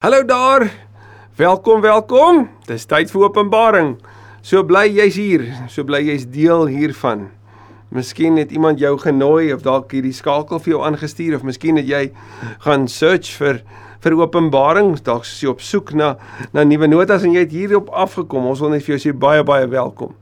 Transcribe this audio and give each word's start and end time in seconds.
Hallo 0.00 0.24
daar. 0.24 0.72
Welkom, 1.36 1.80
welkom. 1.80 2.48
Dis 2.64 2.86
tyd 2.88 3.10
vir 3.12 3.24
Openbaring. 3.26 3.90
So 4.40 4.62
bly 4.64 4.86
jy's 4.88 5.18
hier, 5.20 5.42
so 5.68 5.84
bly 5.84 5.98
jy's 6.06 6.24
deel 6.24 6.70
hiervan. 6.72 7.26
Miskien 7.92 8.38
het 8.40 8.54
iemand 8.56 8.80
jou 8.80 8.94
genooi 9.02 9.52
of 9.52 9.60
dalk 9.66 9.92
hierdie 9.92 10.14
skakel 10.16 10.62
vir 10.64 10.72
jou 10.72 10.80
aangestuur 10.88 11.36
of 11.36 11.44
miskien 11.44 11.76
het 11.76 11.84
jy 11.84 12.00
gaan 12.64 12.88
search 12.88 13.34
vir 13.42 13.60
vir 14.00 14.16
Openbaring, 14.22 14.94
dalk 15.04 15.28
is 15.28 15.36
jy 15.44 15.52
op 15.52 15.60
soek 15.60 15.92
na 15.92 16.14
na 16.56 16.64
nuwe 16.64 16.88
notas 16.88 17.28
en 17.28 17.36
jy 17.36 17.44
het 17.44 17.52
hierop 17.52 17.92
afgekom. 17.92 18.48
Ons 18.48 18.64
wil 18.64 18.72
net 18.72 18.88
vir 18.88 18.96
jou 18.96 19.02
sê 19.04 19.12
baie 19.12 19.44
baie 19.44 19.68
welkom. 19.68 20.16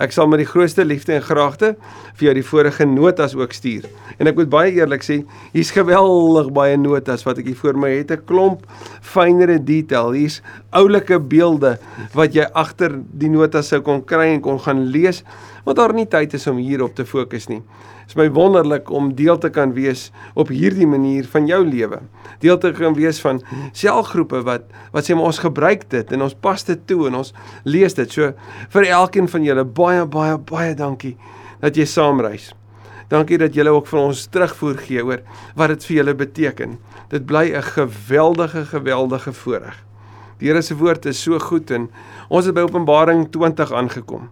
Ek 0.00 0.12
sal 0.14 0.28
met 0.30 0.40
die 0.40 0.48
grootste 0.48 0.84
liefde 0.84 1.12
en 1.12 1.24
graagte 1.24 1.74
vir 2.16 2.26
jou 2.28 2.34
die 2.38 2.46
vorige 2.46 2.86
notas 2.88 3.34
ook 3.36 3.52
stuur. 3.52 3.84
En 4.18 4.30
ek 4.30 4.38
moet 4.38 4.50
baie 4.52 4.72
eerlik 4.72 5.04
sê, 5.04 5.18
hier's 5.52 5.72
geweldig 5.74 6.48
baie 6.56 6.78
notas 6.80 7.26
wat 7.26 7.42
ek 7.42 7.50
hier 7.50 7.58
voor 7.60 7.76
my 7.76 7.90
het, 7.90 8.10
'n 8.10 8.24
klomp 8.24 8.64
fynere 9.00 9.58
detail. 9.58 10.12
Hier's 10.12 10.40
oulike 10.72 11.18
beelde 11.18 11.78
wat 12.14 12.34
jy 12.34 12.46
agter 12.54 12.92
die 13.12 13.28
notas 13.28 13.68
sou 13.68 13.80
kon 13.80 14.04
kry 14.04 14.32
en 14.32 14.40
kon 14.40 14.58
gaan 14.58 14.90
lees, 14.90 15.22
want 15.64 15.76
daar 15.76 15.92
nie 15.92 16.06
tyd 16.06 16.34
is 16.34 16.46
om 16.46 16.56
hierop 16.56 16.94
te 16.94 17.04
fokus 17.04 17.48
nie. 17.48 17.62
Dit 18.12 18.18
is 18.20 18.28
my 18.28 18.34
wonderlik 18.36 18.90
om 18.92 19.14
deel 19.16 19.38
te 19.40 19.48
kan 19.48 19.70
wees 19.72 20.10
op 20.36 20.50
hierdie 20.52 20.84
manier 20.84 21.24
van 21.32 21.46
jou 21.48 21.62
lewe. 21.64 22.02
Deel 22.44 22.58
te 22.60 22.68
kan 22.76 22.92
wees 22.92 23.22
van 23.24 23.38
selgroepe 23.72 24.42
wat 24.44 24.66
wat 24.92 25.06
sê 25.06 25.16
maar 25.16 25.30
ons 25.30 25.40
gebruik 25.40 25.86
dit 25.88 26.12
en 26.12 26.24
ons 26.26 26.34
pas 26.44 26.64
dit 26.68 26.82
toe 26.90 27.06
en 27.08 27.16
ons 27.22 27.30
lees 27.64 27.96
dit. 27.96 28.12
So 28.12 28.34
vir 28.74 28.88
elkeen 28.90 29.30
van 29.32 29.46
julle 29.46 29.64
baie 29.64 30.04
baie 30.04 30.36
baie 30.36 30.74
dankie 30.76 31.14
dat 31.62 31.80
jy 31.80 31.86
saamreis. 31.88 32.50
Dankie 33.08 33.40
dat 33.40 33.56
julle 33.56 33.72
ook 33.72 33.88
vir 33.88 34.02
ons 34.02 34.26
terugvoer 34.28 34.76
gee 34.84 35.06
oor 35.08 35.24
wat 35.56 35.72
dit 35.72 35.88
vir 35.88 35.96
julle 36.02 36.16
beteken. 36.26 36.76
Dit 37.08 37.24
bly 37.24 37.48
'n 37.56 37.64
geweldige 37.64 38.66
geweldige 38.74 39.32
voorreg. 39.32 39.80
Die 40.38 40.52
Here 40.52 40.60
se 40.60 40.76
woord 40.76 41.06
is 41.06 41.22
so 41.22 41.38
goed 41.38 41.70
en 41.70 41.88
ons 42.28 42.44
het 42.44 42.54
by 42.54 42.60
Openbaring 42.60 43.30
20 43.30 43.72
aangekom 43.72 44.28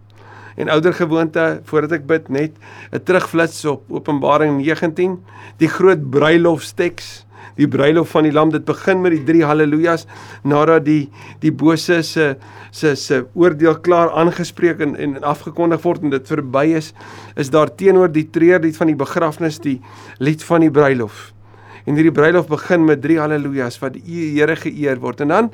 en 0.55 0.69
ouer 0.69 0.93
gewoonte 0.93 1.61
voordat 1.69 1.99
ek 1.99 2.07
bid 2.07 2.29
net 2.29 2.51
'n 2.91 3.03
terugflits 3.03 3.65
op 3.65 3.83
Openbaring 3.89 4.61
19 4.61 5.19
die 5.57 5.69
groot 5.69 6.09
bruilofsteks 6.09 7.25
die 7.55 7.67
bruilof 7.67 8.11
van 8.15 8.27
die 8.27 8.33
lam 8.33 8.51
dit 8.53 8.65
begin 8.65 9.01
met 9.01 9.15
die 9.15 9.23
drie 9.27 9.43
haleluja's 9.45 10.05
nadat 10.43 10.85
die 10.85 11.09
die 11.43 11.51
bose 11.51 12.01
se 12.03 12.35
se 12.71 12.95
se 12.95 13.25
oordeel 13.33 13.79
klaar 13.85 14.11
aangespreek 14.11 14.79
en 14.79 14.95
en 14.95 15.19
afgekondig 15.23 15.83
word 15.83 16.03
en 16.03 16.15
dit 16.15 16.33
verby 16.33 16.65
is 16.79 16.93
is 17.35 17.49
daar 17.49 17.75
teenoor 17.75 18.11
die 18.11 18.29
treurlied 18.29 18.77
van 18.77 18.87
die 18.87 18.95
begrafnis 18.95 19.59
die 19.59 19.79
lied 20.19 20.43
van 20.43 20.61
die 20.61 20.71
bruilof 20.71 21.31
en 21.85 21.97
hierdie 21.97 22.13
bruilof 22.13 22.49
begin 22.51 22.85
met 22.85 23.01
drie 23.03 23.17
haleluja's 23.19 23.79
wat 23.81 23.95
die 23.97 24.31
Here 24.35 24.55
geëer 24.59 24.99
word. 25.01 25.21
En 25.21 25.33
dan 25.33 25.49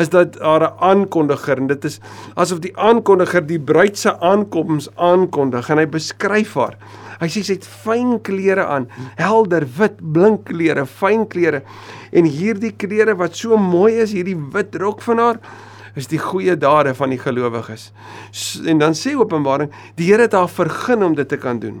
is 0.00 0.10
dit 0.12 0.38
haar 0.42 0.66
aankondiger 0.78 1.60
en 1.60 1.70
dit 1.70 1.86
is 1.88 2.00
asof 2.40 2.60
die 2.64 2.72
aankondiger 2.78 3.44
die 3.46 3.60
bruid 3.60 3.98
se 3.98 4.12
aankoms 4.20 4.90
aankondig 4.96 5.70
en 5.70 5.82
hy 5.82 5.86
beskryf 5.90 6.54
haar. 6.60 6.76
Hy 7.20 7.28
sê 7.28 7.42
sy 7.44 7.58
het 7.58 7.66
fyn 7.68 8.18
klere 8.24 8.64
aan 8.64 8.88
helder 9.20 9.66
wit 9.78 9.98
blink 10.00 10.46
klere 10.48 10.86
fyn 10.88 11.26
klere. 11.28 11.62
En 12.12 12.28
hierdie 12.28 12.72
klere 12.72 13.16
wat 13.18 13.36
so 13.36 13.58
mooi 13.60 13.98
is 14.00 14.14
hierdie 14.16 14.38
wit 14.54 14.78
rok 14.80 15.04
van 15.04 15.20
haar 15.20 15.42
is 15.98 16.06
die 16.06 16.20
goeie 16.22 16.54
dade 16.54 16.92
van 16.94 17.10
die 17.10 17.18
gelowiges. 17.18 17.90
En 18.64 18.78
dan 18.78 18.94
sê 18.94 19.16
Openbaring 19.18 19.72
die 19.98 20.06
Here 20.10 20.28
het 20.28 20.36
haar 20.38 20.48
vergun 20.48 21.02
om 21.10 21.16
dit 21.18 21.28
te 21.28 21.40
kan 21.40 21.58
doen 21.60 21.80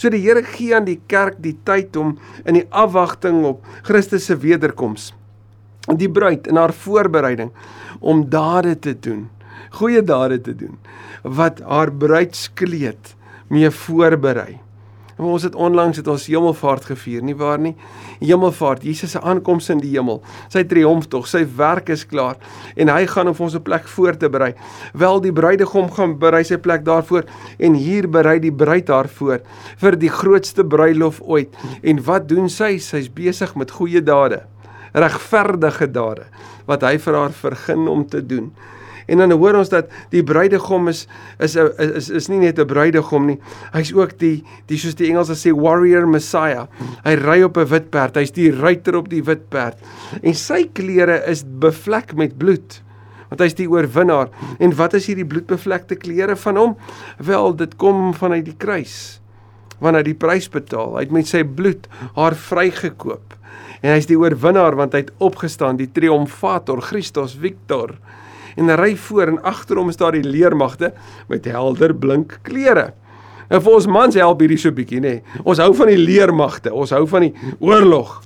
So 0.00 0.08
die 0.08 0.22
Here 0.24 0.40
gee 0.40 0.72
aan 0.72 0.86
die 0.88 1.00
kerk 1.12 1.42
die 1.44 1.58
tyd 1.68 1.96
om 2.00 2.14
in 2.48 2.56
die 2.56 2.64
afwagting 2.72 3.42
op 3.44 3.66
Christus 3.84 4.30
se 4.30 4.38
wederkoms 4.40 5.10
die 5.98 6.08
bruid 6.12 6.46
in 6.48 6.58
haar 6.60 6.72
voorbereiding 6.76 7.50
om 8.00 8.22
dade 8.30 8.76
te 8.78 8.92
doen, 8.94 9.24
goeie 9.76 10.02
dade 10.04 10.38
te 10.40 10.54
doen 10.56 10.76
wat 11.24 11.60
haar 11.66 11.92
bruidskleed 11.92 13.14
mee 13.50 13.70
voorberei. 13.74 14.60
En 15.20 15.26
ons 15.28 15.42
het 15.44 15.54
onlangs 15.54 15.98
het 16.00 16.06
ons 16.08 16.22
hemelvaart 16.32 16.86
gevier, 16.88 17.20
nie 17.20 17.34
waar 17.36 17.60
nie? 17.60 17.74
Hemelvaart, 18.22 18.86
Jesus 18.88 19.12
se 19.12 19.20
aankoms 19.20 19.68
in 19.68 19.82
die 19.82 19.90
hemel, 19.92 20.22
sy 20.48 20.62
triomftog, 20.64 21.26
sy 21.28 21.42
werk 21.58 21.90
is 21.92 22.06
klaar 22.08 22.38
en 22.72 22.88
hy 22.88 23.02
gaan 23.10 23.28
om 23.28 23.36
ons 23.44 23.54
'n 23.54 23.62
plek 23.62 23.88
voor 23.88 24.16
te 24.16 24.30
berei. 24.30 24.54
Wel 24.94 25.20
die 25.20 25.32
bruidegom 25.32 25.90
gaan 25.92 26.18
berei 26.18 26.42
sy 26.44 26.56
plek 26.56 26.84
daarvoor 26.84 27.24
en 27.58 27.74
hier 27.74 28.08
berei 28.08 28.38
die 28.40 28.52
bruid 28.52 28.86
daarvoor 28.86 29.40
vir 29.76 29.96
die 29.96 30.08
grootste 30.08 30.64
bruilof 30.64 31.20
ooit. 31.20 31.54
En 31.82 32.02
wat 32.04 32.28
doen 32.28 32.48
sy? 32.48 32.78
Sy's 32.78 33.12
besig 33.12 33.54
met 33.54 33.70
goeie 33.70 34.02
dade, 34.02 34.42
regverdige 34.92 35.90
dade 35.92 36.24
wat 36.66 36.82
hy 36.82 36.98
vir 36.98 37.14
haar 37.14 37.32
vergun 37.32 37.88
om 37.88 38.06
te 38.06 38.26
doen. 38.26 38.52
En 39.06 39.18
dan 39.22 39.32
hoor 39.32 39.60
ons 39.60 39.68
dat 39.68 39.90
die 40.10 40.22
bruidegom 40.24 40.88
is 40.88 41.06
is 41.38 41.56
is 41.56 42.10
is 42.10 42.28
nie 42.28 42.38
net 42.38 42.58
'n 42.58 42.66
bruidegom 42.66 43.26
nie. 43.26 43.38
Hy's 43.72 43.92
ook 43.92 44.18
die 44.18 44.44
die 44.66 44.78
soos 44.78 44.94
die 44.94 45.08
Engelse 45.10 45.34
sê 45.34 45.54
warrior 45.54 46.06
messiah. 46.08 46.66
Hy 47.04 47.14
ry 47.14 47.42
op 47.42 47.56
'n 47.56 47.66
wit 47.66 47.90
perd. 47.90 48.16
Hy's 48.16 48.32
die 48.32 48.50
ruiter 48.50 48.96
op 48.96 49.08
die 49.08 49.22
wit 49.22 49.48
perd. 49.48 49.78
En 50.22 50.34
sy 50.34 50.68
klere 50.72 51.22
is 51.26 51.44
bevlek 51.44 52.14
met 52.14 52.38
bloed. 52.38 52.82
Want 53.30 53.40
hy's 53.40 53.54
die 53.54 53.70
oorwinnaar. 53.70 54.28
En 54.58 54.74
wat 54.74 54.94
is 54.94 55.06
hierdie 55.06 55.26
bloedbevlekte 55.26 55.94
klere 55.94 56.36
van 56.36 56.56
hom? 56.56 56.76
Wel, 57.18 57.56
dit 57.56 57.76
kom 57.76 58.14
vanuit 58.14 58.44
die 58.44 58.56
kruis. 58.58 59.20
Want 59.78 59.96
hy 59.96 60.02
die 60.02 60.18
prys 60.18 60.48
betaal. 60.48 60.96
Hy 60.96 61.00
het 61.06 61.12
met 61.12 61.26
sy 61.26 61.44
bloed 61.44 61.86
haar 62.14 62.34
vrygekoop. 62.34 63.36
En 63.80 63.94
hy's 63.94 64.08
die 64.10 64.18
oorwinnaar 64.18 64.76
want 64.76 64.92
hy 64.92 65.04
het 65.06 65.12
opgestaan, 65.18 65.78
die 65.80 65.88
triomfator, 65.92 66.82
Christus 66.84 67.36
Victor 67.40 67.94
en 68.60 68.72
ry 68.76 68.92
voor 69.08 69.32
en 69.32 69.42
agter 69.48 69.80
hom 69.80 69.88
is 69.88 69.98
daar 70.00 70.16
die 70.16 70.26
leermagte 70.26 70.92
met 71.30 71.48
helder 71.48 71.94
blink 71.96 72.38
klere. 72.46 72.90
En 73.50 73.62
vir 73.62 73.74
ons 73.74 73.88
mans 73.90 74.18
help 74.20 74.42
hierdie 74.44 74.60
so 74.60 74.74
bietjie 74.74 75.00
nê. 75.02 75.16
Nee. 75.18 75.42
Ons 75.42 75.62
hou 75.62 75.72
van 75.74 75.90
die 75.90 75.98
leermagte, 75.98 76.72
ons 76.72 76.92
hou 76.94 77.02
van 77.10 77.26
die 77.26 77.32
oorlog. 77.58 78.20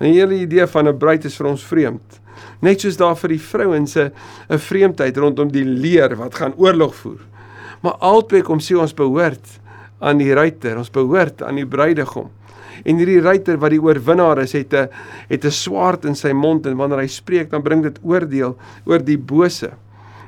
En 0.00 0.10
hierdie 0.10 0.42
idee 0.48 0.66
van 0.66 0.88
'n 0.88 0.98
bruid 0.98 1.24
is 1.24 1.36
vir 1.36 1.46
ons 1.46 1.62
vreemd. 1.62 2.20
Net 2.60 2.80
soos 2.80 2.96
daar 2.96 3.16
vir 3.16 3.28
die 3.28 3.40
vrouens 3.40 3.96
'n 3.96 4.10
'n 4.50 4.58
vreemdheid 4.58 5.16
rondom 5.16 5.52
die 5.52 5.64
leer 5.64 6.16
wat 6.16 6.34
gaan 6.34 6.54
oorlog 6.56 6.94
voer. 6.94 7.20
Maar 7.82 7.96
albei 8.00 8.42
kom 8.42 8.58
sê 8.58 8.76
ons 8.76 8.94
behoort 8.94 9.60
aan 10.00 10.18
die 10.18 10.34
ruiter, 10.34 10.78
ons 10.78 10.90
behoort 10.90 11.42
aan 11.42 11.54
die 11.54 11.66
bruidegom. 11.66 12.30
En 12.82 12.98
hierdie 12.98 13.20
ruiter 13.20 13.58
wat 13.62 13.70
die 13.70 13.82
oorwinnaar 13.82 14.42
is, 14.42 14.52
het 14.52 14.74
'n 14.74 14.88
het 15.28 15.44
'n 15.44 15.50
swaard 15.50 16.04
in 16.04 16.14
sy 16.14 16.32
mond 16.32 16.66
en 16.66 16.76
wanneer 16.76 16.98
hy 16.98 17.06
spreek, 17.06 17.50
dan 17.50 17.62
bring 17.62 17.82
dit 17.82 17.98
oordeel 18.02 18.56
oor 18.84 19.04
die 19.04 19.18
bose. 19.18 19.70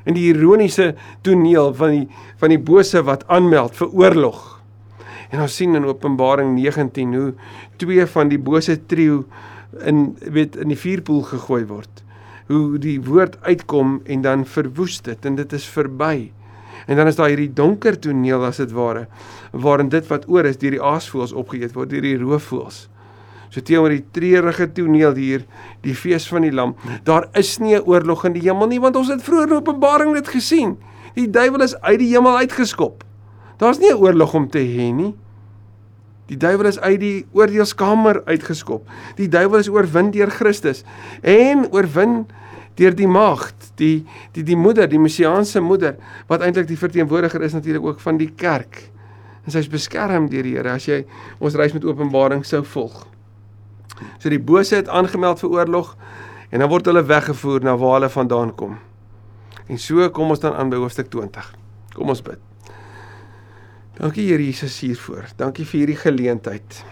En 0.05 0.13
die 0.13 0.33
ironiese 0.33 0.95
toneel 1.21 1.73
van 1.73 1.89
die 1.89 2.07
van 2.37 2.49
die 2.49 2.59
bose 2.59 3.03
wat 3.03 3.27
aanmeld 3.27 3.75
vir 3.75 3.89
oorlog. 3.89 4.61
En 5.29 5.41
ons 5.41 5.55
sien 5.55 5.75
in 5.75 5.85
Openbaring 5.85 6.55
19 6.55 7.13
hoe 7.15 7.33
twee 7.77 8.05
van 8.05 8.29
die 8.29 8.39
bose 8.39 8.85
trio 8.85 9.25
in 9.83 10.15
weet 10.21 10.55
in 10.55 10.71
die 10.71 10.79
vuurpoel 10.79 11.21
gegooi 11.21 11.65
word. 11.65 12.03
Hoe 12.47 12.77
die 12.79 13.01
woord 13.03 13.37
uitkom 13.43 14.01
en 14.05 14.21
dan 14.21 14.45
verwoes 14.45 15.01
dit 15.01 15.25
en 15.25 15.35
dit 15.35 15.53
is 15.53 15.67
verby. 15.67 16.31
En 16.87 16.95
dan 16.95 17.07
is 17.07 17.17
daar 17.19 17.31
hierdie 17.31 17.51
donker 17.53 17.99
toneel 17.99 18.45
as 18.47 18.61
dit 18.63 18.71
ware 18.71 19.07
waarin 19.51 19.89
dit 19.91 20.07
wat 20.07 20.27
oor 20.31 20.47
is 20.47 20.59
deur 20.59 20.75
die 20.77 20.83
aasvoëls 20.83 21.35
opgeëet 21.35 21.75
word 21.75 21.91
deur 21.91 22.05
die 22.05 22.17
roofvoëls. 22.19 22.87
So 23.49 23.63
teenoor 23.63 23.93
die 23.95 24.03
treurige 24.11 24.67
toneel 24.75 25.15
hier, 25.15 25.45
die 25.83 25.95
fees 25.95 26.27
van 26.27 26.43
die 26.47 26.51
lam, 26.51 26.75
daar 27.03 27.27
is 27.33 27.57
nie 27.59 27.75
'n 27.75 27.83
oorlog 27.85 28.25
in 28.25 28.33
die 28.33 28.47
hemel 28.47 28.67
nie 28.67 28.79
want 28.79 28.95
ons 28.95 29.07
het 29.07 29.23
vroeër 29.23 29.47
in 29.47 29.55
Openbaring 29.55 30.13
dit 30.13 30.27
gesien. 30.27 30.77
Die 31.15 31.29
duiwel 31.29 31.61
is 31.61 31.75
uit 31.81 31.99
die 31.99 32.13
hemel 32.15 32.37
uitgeskop. 32.37 33.03
Daar's 33.57 33.79
nie 33.79 33.91
'n 33.91 33.97
oorlog 33.97 34.33
om 34.33 34.49
te 34.49 34.59
hê 34.59 34.93
nie. 34.93 35.15
Die 36.27 36.37
duiwel 36.37 36.65
is 36.65 36.79
uit 36.79 36.99
die 36.99 37.25
oordeelskamer 37.31 38.21
uitgeskop. 38.25 38.87
Die 39.15 39.29
duiwel 39.29 39.59
is 39.59 39.69
oorwin 39.69 40.11
deur 40.11 40.29
Christus 40.29 40.83
en 41.21 41.67
oorwin 41.71 42.27
deur 42.77 42.93
die 42.95 43.09
maagd, 43.09 43.71
die 43.81 44.05
die 44.35 44.43
die 44.45 44.57
moeder, 44.57 44.87
die 44.89 45.01
messiaanse 45.01 45.61
moeder 45.63 45.97
wat 46.29 46.43
eintlik 46.45 46.69
die 46.69 46.79
verteenwoordiger 46.79 47.43
is 47.45 47.55
natuurlik 47.57 47.85
ook 47.85 48.03
van 48.03 48.19
die 48.21 48.29
kerk. 48.29 48.83
En 49.45 49.53
sy's 49.55 49.69
beskerm 49.71 50.27
deur 50.29 50.45
die 50.45 50.57
Here 50.57 50.75
as 50.75 50.87
jy 50.89 51.03
ons 51.39 51.57
reis 51.57 51.73
met 51.73 51.85
Openbaring 51.87 52.45
sou 52.45 52.63
volg. 52.67 53.05
So 54.21 54.29
die 54.29 54.41
bose 54.41 54.77
het 54.77 54.91
aangemeld 54.93 55.41
vir 55.41 55.55
oorlog 55.55 55.95
en 56.51 56.61
dan 56.61 56.69
word 56.69 56.89
hulle 56.89 57.05
weggevoer 57.07 57.65
na 57.65 57.77
waar 57.79 57.97
hulle 57.97 58.11
vandaan 58.13 58.53
kom. 58.59 58.77
En 59.67 59.81
so 59.81 60.05
kom 60.13 60.31
ons 60.31 60.43
dan 60.43 60.55
aan 60.55 60.69
by 60.71 60.79
hoofstuk 60.79 61.09
20. 61.11 61.49
Kom 61.95 62.13
ons 62.13 62.21
bid. 62.23 62.39
Dankie 63.97 64.27
Here 64.29 64.43
Jesus 64.43 64.77
hiervoor. 64.85 65.31
Dankie 65.39 65.65
vir 65.65 65.81
hierdie 65.81 66.01
geleentheid. 66.03 66.83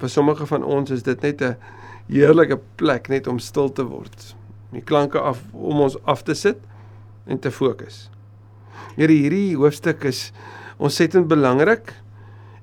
Vir 0.00 0.12
sommige 0.12 0.46
van 0.46 0.62
ons 0.64 0.94
is 0.94 1.02
dit 1.02 1.22
net 1.26 1.42
'n 1.42 1.56
heerlike 2.06 2.60
plek 2.76 3.08
net 3.08 3.26
om 3.26 3.38
stil 3.38 3.72
te 3.72 3.82
word 3.82 4.39
die 4.72 4.84
klanke 4.86 5.20
af 5.20 5.40
om 5.52 5.80
ons 5.80 5.96
af 6.08 6.22
te 6.22 6.34
sit 6.34 6.58
en 7.26 7.38
te 7.38 7.50
fokus. 7.50 8.08
Here 8.96 9.12
hierdie 9.12 9.56
hoofstuk 9.56 10.04
is 10.04 10.30
ontsettend 10.80 11.28
belangrik 11.28 11.92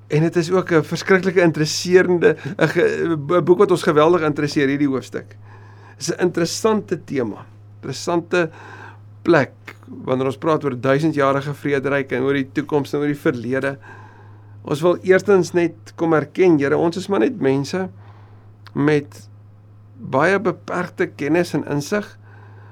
en 0.08 0.24
dit 0.24 0.36
is 0.36 0.50
ook 0.50 0.72
'n 0.72 0.82
verskriklike 0.82 1.40
interesserende 1.40 2.36
'n 2.56 3.44
boek 3.44 3.58
wat 3.58 3.70
ons 3.70 3.82
geweldig 3.82 4.22
interesseer 4.22 4.68
hierdie 4.68 4.88
hoofstuk. 4.88 5.36
Dis 5.96 6.10
'n 6.10 6.20
interessante 6.20 7.04
tema. 7.04 7.46
Interessante 7.80 8.50
plek 9.22 9.52
wanneer 10.04 10.26
ons 10.26 10.38
praat 10.38 10.64
oor 10.64 10.80
duisendjarige 10.80 11.54
vrederyk 11.54 12.12
en 12.12 12.22
oor 12.22 12.34
die 12.34 12.50
toekoms 12.52 12.92
en 12.92 13.00
oor 13.00 13.06
die 13.06 13.22
verlede. 13.22 13.78
Ons 14.62 14.80
wil 14.80 14.98
eerstens 15.02 15.52
net 15.52 15.92
kom 15.96 16.12
erken, 16.12 16.58
Here, 16.58 16.76
ons 16.76 16.96
is 16.96 17.08
maar 17.08 17.20
net 17.20 17.40
mense 17.40 17.88
met 18.74 19.27
baie 19.98 20.38
beperkte 20.40 21.06
kennis 21.06 21.54
en 21.54 21.66
insig. 21.66 22.06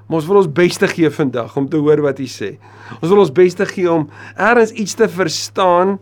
Maar 0.07 0.21
ons 0.21 0.27
wil 0.27 0.39
ons 0.39 0.51
beste 0.51 0.87
gee 0.87 1.09
vandag 1.11 1.55
om 1.59 1.67
te 1.69 1.77
hoor 1.77 2.01
wat 2.01 2.19
U 2.23 2.27
sê. 2.31 2.55
Ons 3.01 3.11
wil 3.11 3.19
ons 3.25 3.33
beste 3.35 3.65
gee 3.67 3.91
om 3.91 4.07
ergens 4.35 4.71
iets 4.71 4.95
te 4.95 5.07
verstaan 5.11 5.97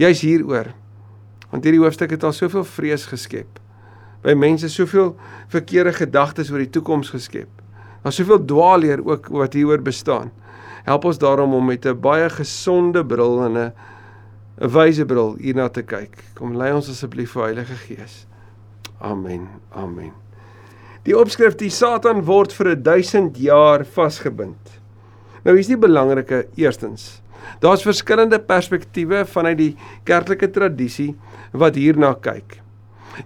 juis 0.00 0.22
hieroor. 0.24 0.72
Want 1.50 1.66
hierdie 1.66 1.82
hoofstuk 1.82 2.14
het 2.14 2.24
al 2.24 2.32
soveel 2.32 2.64
vrees 2.64 3.04
geskep. 3.10 3.60
By 4.24 4.32
mense 4.36 4.68
soveel 4.72 5.12
verkeerde 5.52 5.92
gedagtes 5.96 6.52
oor 6.52 6.62
die 6.62 6.72
toekoms 6.72 7.12
geskep. 7.12 7.50
Daar's 8.00 8.16
soveel 8.16 8.40
dwaalleer 8.48 9.04
ook 9.04 9.28
wat 9.34 9.56
hieroor 9.56 9.82
bestaan. 9.84 10.32
Help 10.86 11.04
ons 11.04 11.20
daarom 11.20 11.54
om 11.54 11.66
met 11.66 11.84
'n 11.84 12.00
baie 12.00 12.30
gesonde 12.30 13.04
bril 13.04 13.44
en 13.44 13.56
'n 13.56 13.72
'n 14.60 14.68
wyse 14.68 15.04
bril 15.04 15.36
hierna 15.40 15.68
te 15.68 15.82
kyk. 15.82 16.24
Kom 16.34 16.56
lei 16.56 16.72
ons 16.72 16.88
asseblief, 16.88 17.34
Heilige 17.34 17.74
Gees. 17.74 18.26
Amen. 19.00 19.48
Amen. 19.72 20.29
Die 21.08 21.16
opskrif 21.16 21.54
die 21.56 21.70
Satan 21.72 22.26
word 22.28 22.52
vir 22.52 22.74
1000 22.76 23.38
jaar 23.40 23.86
vasgebind. 23.88 24.74
Nou 25.46 25.54
is 25.56 25.70
die 25.70 25.78
belangrike 25.80 26.42
eerstens. 26.60 27.22
Daar's 27.64 27.86
verskillende 27.86 28.36
perspektiewe 28.44 29.22
vanuit 29.24 29.56
die 29.56 29.70
kerklike 30.04 30.50
tradisie 30.52 31.14
wat 31.56 31.78
hierna 31.80 32.12
kyk. 32.20 32.58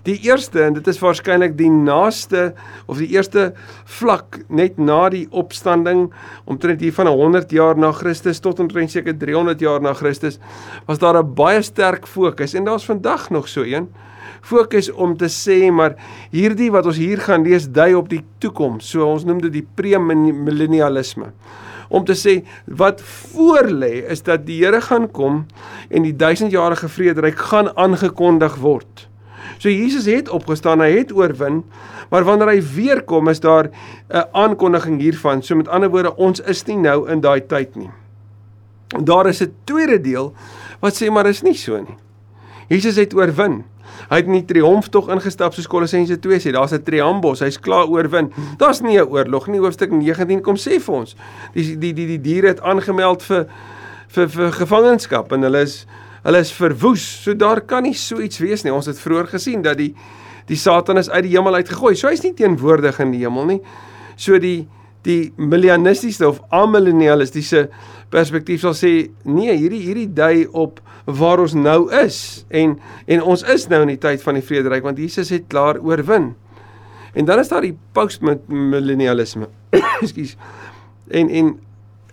Die 0.07 0.17
eerste 0.27 0.63
en 0.65 0.79
dit 0.79 0.87
is 0.91 1.01
waarskynlik 1.03 1.59
die 1.59 1.71
naaste 1.71 2.53
of 2.87 3.03
die 3.03 3.11
eerste 3.15 3.51
vlak 3.99 4.41
net 4.49 4.79
na 4.79 5.09
die 5.13 5.27
opstanding 5.35 6.07
omtrent 6.51 6.83
hier 6.83 6.95
van 6.95 7.11
100 7.11 7.53
jaar 7.55 7.79
na 7.79 7.91
Christus 7.95 8.41
tot 8.43 8.63
omtrent 8.63 8.95
seker 8.95 9.19
300 9.19 9.61
jaar 9.63 9.83
na 9.83 9.93
Christus 9.99 10.39
was 10.87 11.03
daar 11.03 11.19
'n 11.19 11.35
baie 11.35 11.63
sterk 11.63 12.07
fokus 12.07 12.55
en 12.55 12.65
daar's 12.65 12.87
vandag 12.87 13.31
nog 13.31 13.49
so 13.49 13.63
een 13.63 13.91
fokus 14.45 14.91
om 14.93 15.17
te 15.17 15.29
sê 15.33 15.71
maar 15.73 15.97
hierdie 16.35 16.71
wat 16.75 16.87
ons 16.91 17.01
hier 17.01 17.23
gaan 17.25 17.47
lees 17.47 17.69
dui 17.73 17.93
op 17.97 18.11
die 18.13 18.23
toekoms. 18.43 18.91
So 18.91 19.07
ons 19.09 19.25
noem 19.25 19.41
dit 19.47 19.61
die 19.61 19.67
premillennialisme. 19.77 21.33
Om 21.95 22.05
te 22.09 22.17
sê 22.19 22.41
wat 22.67 23.03
voor 23.05 23.71
lê 23.71 24.05
is 24.11 24.25
dat 24.27 24.47
die 24.47 24.63
Here 24.65 24.81
gaan 24.85 25.09
kom 25.13 25.45
en 25.91 26.07
die 26.07 26.17
duisendjarige 26.17 26.89
vrederyk 26.89 27.41
gaan 27.51 27.71
aangekondig 27.77 28.57
word. 28.63 29.09
So 29.59 29.69
Jesus 29.71 30.09
het 30.11 30.29
opgestaan, 30.29 30.83
hy 30.83 30.91
het 30.99 31.13
oorwin, 31.15 31.63
maar 32.11 32.25
wanneer 32.27 32.55
hy 32.55 32.61
weer 32.75 33.03
kom 33.07 33.29
is 33.29 33.41
daar 33.41 33.71
'n 34.11 34.25
aankondiging 34.33 35.01
hiervan. 35.01 35.43
So 35.43 35.57
met 35.57 35.69
ander 35.69 35.91
woorde, 35.91 36.17
ons 36.17 36.41
is 36.41 36.65
nie 36.67 36.77
nou 36.77 37.09
in 37.11 37.21
daai 37.21 37.41
tyd 37.47 37.77
nie. 37.77 37.91
Daar 39.03 39.27
is 39.27 39.43
'n 39.43 39.55
tweede 39.65 40.01
deel 40.01 40.35
wat 40.81 40.95
sê 41.03 41.11
maar 41.11 41.27
is 41.27 41.43
nie 41.43 41.55
so 41.55 41.81
nie. 41.81 41.97
Jesus 42.69 42.97
het 42.97 43.15
oorwin. 43.15 43.63
Hy 44.09 44.19
het 44.21 44.29
in 44.29 44.39
die 44.39 44.47
triomftog 44.49 45.11
ingestap 45.13 45.55
soos 45.55 45.69
Kolossense 45.71 46.17
2 46.21 46.41
sê. 46.41 46.53
Daar's 46.53 46.73
'n 46.73 46.83
triambos, 46.83 47.41
hy's 47.41 47.61
klaar 47.61 47.87
oorwin. 47.87 48.33
Daar's 48.59 48.81
nie 48.81 48.99
'n 48.99 49.09
oorlog 49.09 49.47
nie. 49.49 49.61
Hoofstuk 49.61 49.91
19 49.91 50.41
kom 50.43 50.57
sê 50.57 50.81
vir 50.81 50.95
ons. 50.95 51.17
Die 51.55 51.79
die 51.79 51.93
die 51.93 52.07
die 52.07 52.21
diere 52.21 52.49
het 52.49 52.61
aangemeld 52.61 53.23
vir 53.23 53.47
vir 54.09 54.29
vir 54.29 54.53
gevangenskap 54.53 55.33
en 55.33 55.43
hulle 55.43 55.63
is 55.63 55.87
hulle 56.25 56.39
is 56.39 56.53
verwoes. 56.53 57.23
So 57.23 57.35
daar 57.35 57.61
kan 57.61 57.83
nie 57.83 57.95
so 57.95 58.21
iets 58.21 58.39
wees 58.39 58.65
nie. 58.65 58.73
Ons 58.73 58.87
het 58.87 58.99
vroeër 58.99 59.27
gesien 59.27 59.63
dat 59.63 59.77
die 59.77 59.95
die 60.47 60.57
Satan 60.57 60.99
is 60.99 61.11
uit 61.11 61.23
die 61.23 61.37
hemel 61.37 61.55
uitgegooi. 61.55 61.95
So 61.97 62.09
hy's 62.09 62.23
nie 62.23 62.35
teenwoordig 62.35 63.01
in 63.01 63.11
die 63.11 63.25
hemel 63.25 63.45
nie. 63.45 63.61
So 64.17 64.39
die 64.39 64.69
die 65.05 65.33
millennialistiese 65.37 66.27
of 66.29 66.41
amillennialistiese 66.55 67.69
perspektief 68.15 68.63
sal 68.65 68.77
sê 68.79 68.93
nee, 69.25 69.53
hierdie 69.53 69.83
hierdie 69.85 70.09
dui 70.17 70.47
op 70.53 70.81
waar 71.05 71.43
ons 71.43 71.57
nou 71.57 71.91
is 72.01 72.47
en 72.49 72.79
en 73.07 73.23
ons 73.35 73.45
is 73.55 73.69
nou 73.69 73.83
in 73.85 73.93
die 73.95 74.01
tyd 74.01 74.25
van 74.25 74.39
die 74.39 74.47
vrederyk 74.47 74.87
want 74.87 75.01
Jesus 75.01 75.33
het 75.35 75.49
klaar 75.53 75.81
oorwin. 75.83 76.33
En 77.15 77.29
dan 77.29 77.39
is 77.39 77.49
daar 77.49 77.63
die 77.63 77.77
postmillennialisme. 77.93 79.47
Ekskuus. 80.03 80.35
En 81.09 81.29
en 81.29 81.53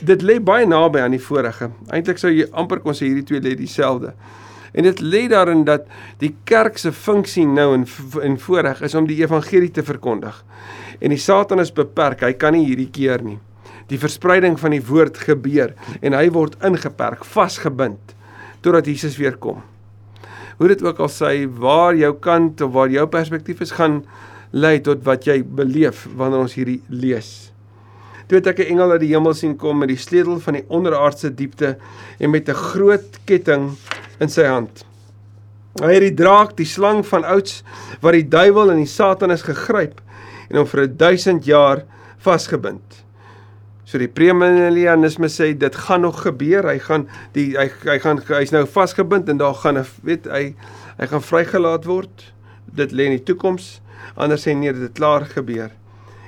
dit 0.02 0.22
lê 0.22 0.38
baie 0.44 0.68
naby 0.68 1.02
aan 1.02 1.16
die 1.16 1.22
vorige. 1.22 1.72
Eintlik 1.94 2.22
sou 2.22 2.32
jy 2.34 2.48
amper 2.58 2.82
kon 2.84 2.98
sê 2.98 3.08
hierdie 3.08 3.26
twee 3.26 3.42
lê 3.42 3.56
dieselfde. 3.58 4.14
En 4.72 4.88
dit 4.88 5.02
lê 5.04 5.26
daarin 5.32 5.64
dat 5.68 5.88
die 6.22 6.32
kerk 6.48 6.78
se 6.80 6.92
funksie 6.92 7.46
nou 7.48 7.74
in 7.76 7.88
in 8.24 8.38
voorreg 8.40 8.82
is 8.82 8.96
om 8.96 9.08
die 9.08 9.20
evangelie 9.24 9.72
te 9.72 9.84
verkondig. 9.84 10.44
En 11.01 11.09
die 11.09 11.19
Satan 11.19 11.59
is 11.59 11.74
beperk. 11.74 12.21
Hy 12.21 12.33
kan 12.38 12.53
nie 12.53 12.68
hierdie 12.68 12.89
keer 12.94 13.24
nie. 13.25 13.39
Die 13.89 14.00
verspreiding 14.00 14.57
van 14.62 14.75
die 14.75 14.83
woord 14.86 15.18
gebeur 15.25 15.74
en 16.00 16.15
hy 16.15 16.27
word 16.31 16.56
ingeperk, 16.63 17.25
vasgebind 17.27 18.15
totdat 18.62 18.88
Jesus 18.88 19.18
weer 19.18 19.36
kom. 19.42 19.63
Hoe 20.59 20.68
dit 20.69 20.83
ook 20.86 21.00
al 21.01 21.09
sê, 21.09 21.31
waar 21.50 21.98
jou 21.98 22.12
kant 22.21 22.62
of 22.62 22.75
waar 22.75 22.92
jou 22.94 23.07
perspektief 23.09 23.63
is 23.65 23.74
gaan 23.74 24.03
lei 24.53 24.77
tot 24.86 25.01
wat 25.07 25.25
jy 25.25 25.42
beleef 25.42 26.06
wanneer 26.15 26.45
ons 26.45 26.53
hierdie 26.56 26.81
lees. 26.94 27.50
Toe 28.30 28.38
het 28.38 28.47
ek 28.47 28.59
'n 28.59 28.77
engel 28.77 28.92
uit 28.92 29.01
die 29.01 29.13
hemel 29.15 29.33
sien 29.33 29.57
kom 29.57 29.80
met 29.80 29.89
die 29.89 29.97
sleutel 29.97 30.39
van 30.39 30.54
die 30.54 30.65
onderaardse 30.69 31.33
diepte 31.36 31.77
en 32.19 32.30
met 32.30 32.47
'n 32.47 32.54
groot 32.54 33.19
ketting 33.25 33.75
in 34.19 34.30
sy 34.30 34.45
hand. 34.45 34.86
Hy 35.81 35.94
het 35.94 36.01
die 36.01 36.24
draak, 36.24 36.56
die 36.56 36.65
slang 36.65 37.06
van 37.06 37.24
ouds 37.24 37.63
wat 38.01 38.13
die 38.13 38.27
duiwel 38.27 38.71
en 38.71 38.77
die 38.77 38.86
satan 38.86 39.31
is 39.31 39.42
gegryp 39.42 40.01
en 40.51 40.59
hom 40.59 40.68
vir 40.68 40.88
1000 41.00 41.48
jaar 41.48 41.86
vasgebind. 42.21 43.01
So 43.88 44.00
die 44.00 44.12
premillennialisme 44.12 45.27
sê 45.31 45.51
dit 45.57 45.75
gaan 45.86 46.06
nog 46.06 46.21
gebeur. 46.24 46.68
Hy 46.69 46.77
gaan 46.80 47.07
die 47.36 47.51
hy 47.57 47.68
hy 47.88 47.98
gaan 48.03 48.21
hy's 48.30 48.53
nou 48.56 48.63
vasgebind 48.69 49.30
en 49.31 49.42
daar 49.42 49.57
gaan 49.63 49.80
'n 49.80 49.88
weet 50.03 50.27
hy 50.31 50.56
hy 51.00 51.07
gaan 51.07 51.24
vrygelaat 51.24 51.86
word. 51.86 52.33
Dit 52.71 52.92
lê 52.92 53.09
in 53.12 53.18
die 53.18 53.24
toekoms. 53.24 53.81
Anders 54.15 54.48
sê 54.48 54.56
nee, 54.56 54.71
dit 54.71 54.81
het 54.81 54.95
klaar 54.95 55.25
gebeur. 55.25 55.71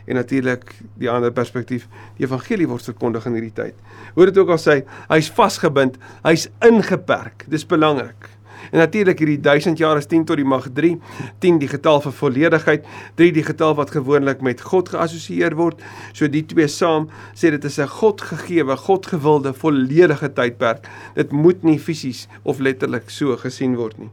En 0.08 0.16
natuurlik 0.16 0.76
die 1.00 1.10
ander 1.10 1.32
perspektief, 1.32 1.88
die 2.18 2.26
evangelie 2.26 2.68
word 2.68 2.84
verkondig 2.84 3.26
in 3.26 3.34
hierdie 3.34 3.56
tyd. 3.56 3.76
Hoor 4.16 4.26
dit 4.26 4.38
ook 4.38 4.50
al 4.50 4.60
sê, 4.60 4.84
hy's 5.08 5.32
vasgebind, 5.32 5.96
hy's 6.24 6.50
ingeperk. 6.60 7.46
Dis 7.48 7.66
belangrik. 7.66 8.28
En 8.72 8.80
natuurlik 8.80 9.20
hierdie 9.20 9.40
1000 9.40 9.78
jaar 9.78 9.98
is 9.98 10.06
10 10.06 10.26
tot 10.26 10.40
die 10.40 10.46
mag 10.46 10.68
3, 10.74 11.00
10 11.40 11.60
die 11.60 11.68
getal 11.68 12.02
van 12.02 12.14
volledigheid, 12.14 12.86
3 13.16 13.32
die 13.32 13.44
getal 13.44 13.76
wat 13.76 13.92
gewoonlik 13.92 14.42
met 14.42 14.62
God 14.62 14.90
geassosieer 14.94 15.56
word. 15.56 15.82
So 16.14 16.28
die 16.28 16.46
twee 16.46 16.68
saam 16.68 17.10
sê 17.34 17.52
dit 17.52 17.64
is 17.64 17.80
'n 17.80 17.88
God 17.88 18.22
gegeewe, 18.22 18.78
God 18.78 19.06
gewilde 19.06 19.54
volledige 19.54 20.34
tydperk. 20.34 20.88
Dit 21.16 21.32
moet 21.32 21.64
nie 21.64 21.80
fisies 21.80 22.28
of 22.44 22.60
letterlik 22.60 23.10
so 23.10 23.38
gesien 23.38 23.76
word 23.76 23.98
nie. 23.98 24.10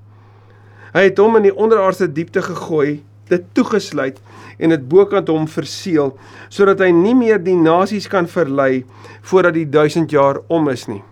Hy 0.92 1.00
het 1.00 1.18
hom 1.18 1.36
in 1.36 1.42
die 1.42 1.54
onderaardse 1.54 2.12
diepte 2.12 2.42
gegooi, 2.42 3.02
dit 3.30 3.44
toegesluit 3.54 4.18
en 4.58 4.74
dit 4.74 4.88
bokant 4.88 5.28
hom 5.28 5.46
verseël 5.50 6.16
sodat 6.48 6.82
hy 6.84 6.90
nie 6.94 7.14
meer 7.14 7.38
die 7.42 7.56
nasies 7.56 8.08
kan 8.10 8.28
verlei 8.30 8.84
voordat 9.22 9.54
die 9.54 9.68
1000 9.68 10.10
jaar 10.10 10.42
om 10.48 10.68
is 10.72 10.88
nie 10.90 11.02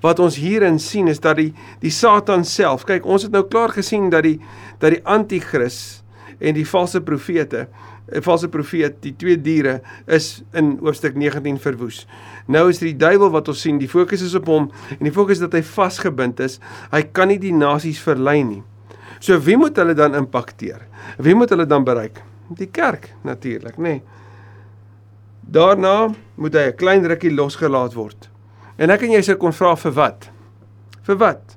wat 0.00 0.18
ons 0.18 0.36
hierin 0.36 0.78
sien 0.78 1.08
is 1.08 1.20
dat 1.20 1.36
die 1.36 1.52
die 1.80 1.90
Satan 1.90 2.44
self, 2.44 2.84
kyk 2.84 3.06
ons 3.06 3.22
het 3.22 3.32
nou 3.32 3.44
klaar 3.48 3.74
gesien 3.74 4.10
dat 4.10 4.22
die 4.22 4.40
dat 4.78 4.90
die 4.90 5.04
anti-kris 5.04 6.02
en 6.40 6.54
die 6.54 6.66
valse 6.66 7.00
profete 7.00 7.68
'n 8.10 8.22
valse 8.26 8.48
profeet, 8.48 8.98
die 9.04 9.14
twee 9.16 9.38
diere 9.38 9.80
is 10.10 10.42
in 10.56 10.78
hoofstuk 10.82 11.14
19 11.14 11.58
verwoes. 11.62 12.06
Nou 12.50 12.68
is 12.70 12.80
dit 12.82 12.90
die 12.90 12.98
duiwel 12.98 13.30
wat 13.30 13.48
ons 13.52 13.60
sien, 13.62 13.78
die 13.78 13.90
fokus 13.90 14.24
is 14.26 14.34
op 14.34 14.48
hom 14.50 14.70
en 14.96 15.04
die 15.06 15.14
fokus 15.14 15.38
dat 15.42 15.54
hy 15.54 15.62
vasgebind 15.62 16.40
is. 16.42 16.58
Hy 16.90 17.04
kan 17.14 17.30
nie 17.30 17.38
die 17.38 17.54
nasies 17.54 18.00
verlei 18.02 18.40
nie. 18.42 18.62
So 19.20 19.38
wie 19.44 19.56
moet 19.60 19.78
hulle 19.78 19.94
dan 19.94 20.16
impakteer? 20.18 20.82
Wie 21.22 21.36
moet 21.38 21.52
hulle 21.54 21.68
dan 21.70 21.84
bereik? 21.86 22.22
Die 22.58 22.70
kerk 22.72 23.12
natuurlik, 23.22 23.78
nê. 23.78 24.00
Nee. 24.00 24.02
Daarna 25.50 26.10
moet 26.36 26.54
hy 26.54 26.66
'n 26.70 26.76
klein 26.76 27.06
rukkie 27.06 27.34
losgelaat 27.34 27.94
word. 27.94 28.28
En 28.80 28.90
ek 28.92 29.04
en 29.04 29.12
jy 29.12 29.20
sou 29.26 29.36
kon 29.40 29.52
vra 29.52 29.74
vir 29.76 29.92
wat? 29.92 30.30
Vir 31.04 31.18
wat? 31.20 31.56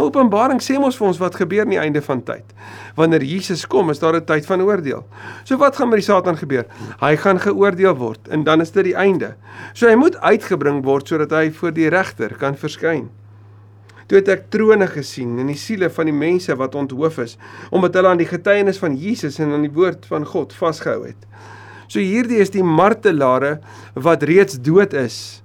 Openbaring 0.00 0.60
sê 0.62 0.78
mos 0.80 0.96
vir 0.96 1.08
ons 1.10 1.18
wat 1.20 1.36
gebeur 1.36 1.66
aan 1.66 1.74
die 1.74 1.80
einde 1.80 2.00
van 2.04 2.22
tyd. 2.24 2.54
Wanneer 2.96 3.24
Jesus 3.26 3.66
kom, 3.68 3.90
is 3.90 4.00
daar 4.00 4.16
'n 4.16 4.24
tyd 4.24 4.46
van 4.46 4.62
oordeel. 4.62 5.04
So 5.44 5.56
wat 5.58 5.76
gaan 5.76 5.88
met 5.88 5.98
die 5.98 6.06
Satan 6.08 6.36
gebeur? 6.36 6.66
Hy 7.00 7.16
gaan 7.16 7.40
geoordeel 7.40 7.94
word 7.96 8.28
en 8.28 8.44
dan 8.44 8.60
is 8.60 8.70
dit 8.70 8.84
die 8.84 8.96
einde. 8.96 9.34
So 9.74 9.88
hy 9.88 9.94
moet 9.94 10.16
uitgebring 10.16 10.84
word 10.84 11.08
sodat 11.08 11.30
hy 11.30 11.50
voor 11.50 11.72
die 11.72 11.88
regter 11.88 12.34
kan 12.38 12.54
verskyn. 12.54 13.10
Toe 14.06 14.18
het 14.18 14.28
ek 14.28 14.50
trone 14.50 14.86
gesien 14.86 15.38
en 15.38 15.46
die 15.46 15.56
siele 15.56 15.90
van 15.90 16.06
die 16.06 16.14
mense 16.14 16.56
wat 16.56 16.74
onthoof 16.74 17.18
is, 17.18 17.38
omdat 17.70 17.94
hulle 17.94 18.08
aan 18.08 18.18
die 18.18 18.26
getuienis 18.26 18.78
van 18.78 18.96
Jesus 18.96 19.38
en 19.38 19.52
aan 19.52 19.62
die 19.62 19.72
woord 19.72 20.06
van 20.06 20.24
God 20.24 20.52
vasgehou 20.52 21.06
het. 21.06 21.26
So 21.86 21.98
hierdie 21.98 22.38
is 22.38 22.50
die 22.50 22.64
martelare 22.64 23.60
wat 23.94 24.22
reeds 24.22 24.60
dood 24.60 24.94
is 24.94 25.41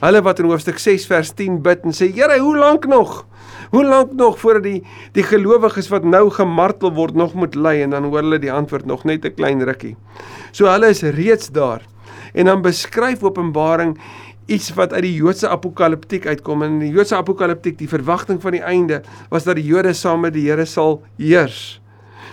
Hulle 0.00 0.22
wat 0.22 0.40
in 0.42 0.50
hoofstuk 0.50 0.78
6 0.78 1.06
vers 1.06 1.32
10 1.34 1.62
bid 1.62 1.84
en 1.84 1.94
sê 1.96 2.10
Here, 2.12 2.38
hoe 2.38 2.56
lank 2.56 2.86
nog? 2.86 3.24
Hoe 3.70 3.84
lank 3.84 4.12
nog 4.12 4.38
voordat 4.38 4.62
die 4.62 4.82
die 5.16 5.24
gelowiges 5.26 5.88
wat 5.88 6.04
nou 6.04 6.28
gemartel 6.30 6.92
word 6.94 7.14
nog 7.14 7.34
moet 7.34 7.54
ly 7.54 7.80
en 7.82 7.96
dan 7.96 8.04
hoor 8.10 8.22
hulle 8.22 8.38
die 8.42 8.52
antwoord 8.52 8.86
nog 8.86 9.04
net 9.04 9.24
'n 9.24 9.34
klein 9.34 9.62
rukkie. 9.62 9.96
So 10.52 10.66
hulle 10.66 10.88
is 10.88 11.02
reeds 11.02 11.50
daar. 11.50 11.82
En 12.34 12.44
dan 12.44 12.62
beskryf 12.62 13.22
Openbaring 13.22 13.98
iets 14.46 14.74
wat 14.74 14.92
uit 14.92 15.02
die 15.02 15.14
Joodse 15.14 15.48
apokaliptiek 15.48 16.26
uitkom 16.26 16.62
en 16.62 16.70
in 16.70 16.78
die 16.78 16.92
Joodse 16.94 17.16
apokaliptiek 17.16 17.78
die 17.78 17.88
verwagting 17.88 18.42
van 18.42 18.52
die 18.52 18.62
einde 18.62 19.02
was 19.30 19.44
dat 19.44 19.56
die 19.56 19.66
Jode 19.66 19.92
saam 19.92 20.20
met 20.20 20.34
die 20.34 20.46
Here 20.50 20.64
sal 20.64 21.02
heers. 21.16 21.80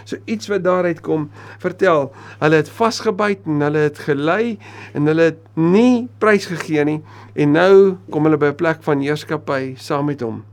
So 0.04 0.20
iets 0.26 0.50
wat 0.52 0.64
daaruit 0.66 1.02
kom, 1.04 1.30
vertel, 1.64 2.10
hulle 2.42 2.62
het 2.62 2.70
vasgebyt 2.70 3.46
en 3.50 3.62
hulle 3.64 3.86
het 3.88 4.00
gelei 4.06 4.58
en 4.94 5.08
hulle 5.10 5.30
het 5.32 5.42
nie 5.60 6.08
prys 6.24 6.48
gegee 6.52 6.86
nie 6.88 7.00
en 7.34 7.54
nou 7.56 7.76
kom 8.12 8.28
hulle 8.28 8.40
by 8.40 8.52
'n 8.52 8.60
plek 8.60 8.84
van 8.84 9.02
heerskappy 9.02 9.76
saam 9.78 10.06
met 10.06 10.22
hom. 10.22 10.44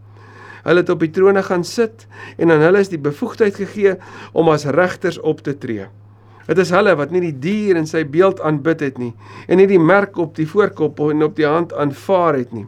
Hulle 0.64 0.80
het 0.80 0.90
op 0.90 1.00
die 1.00 1.10
trone 1.10 1.42
gaan 1.42 1.64
sit 1.64 2.06
en 2.38 2.50
aan 2.50 2.60
hulle 2.60 2.80
is 2.80 2.88
die 2.88 2.98
bevoegdheid 2.98 3.54
gegee 3.54 3.96
om 4.32 4.48
as 4.48 4.64
regters 4.64 5.18
op 5.20 5.40
te 5.40 5.58
tree. 5.58 5.86
Dit 6.46 6.58
is 6.58 6.70
hulle 6.70 6.96
wat 6.96 7.10
nie 7.10 7.20
die 7.20 7.38
dier 7.38 7.76
in 7.76 7.86
sy 7.86 8.04
beeld 8.04 8.40
aanbid 8.40 8.80
het 8.80 8.98
nie 8.98 9.14
en 9.48 9.56
nie 9.56 9.66
die 9.66 9.78
merk 9.78 10.16
op 10.18 10.36
die 10.36 10.46
voorkop 10.46 11.00
en 11.00 11.22
op 11.22 11.36
die 11.36 11.46
hand 11.46 11.72
aanvaar 11.72 12.34
het 12.34 12.52
nie 12.52 12.66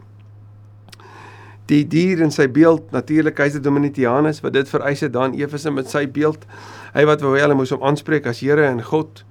die 1.70 1.84
dier 1.88 2.20
in 2.24 2.32
sy 2.34 2.48
beeld 2.50 2.90
natuurlik 2.92 3.36
keiser 3.38 3.62
Domitianus 3.62 4.42
wat 4.42 4.52
dit 4.52 4.68
vereis 4.68 5.00
het 5.00 5.12
dan 5.12 5.34
Efese 5.38 5.70
met 5.70 5.90
sy 5.90 6.06
beeld 6.06 6.46
hy 6.94 7.04
wat 7.08 7.22
wou 7.22 7.36
hulle 7.38 7.54
moes 7.54 7.70
hom 7.74 7.84
aanspreek 7.86 8.26
as 8.26 8.42
Here 8.42 8.66
en 8.66 8.82
God 8.82 9.24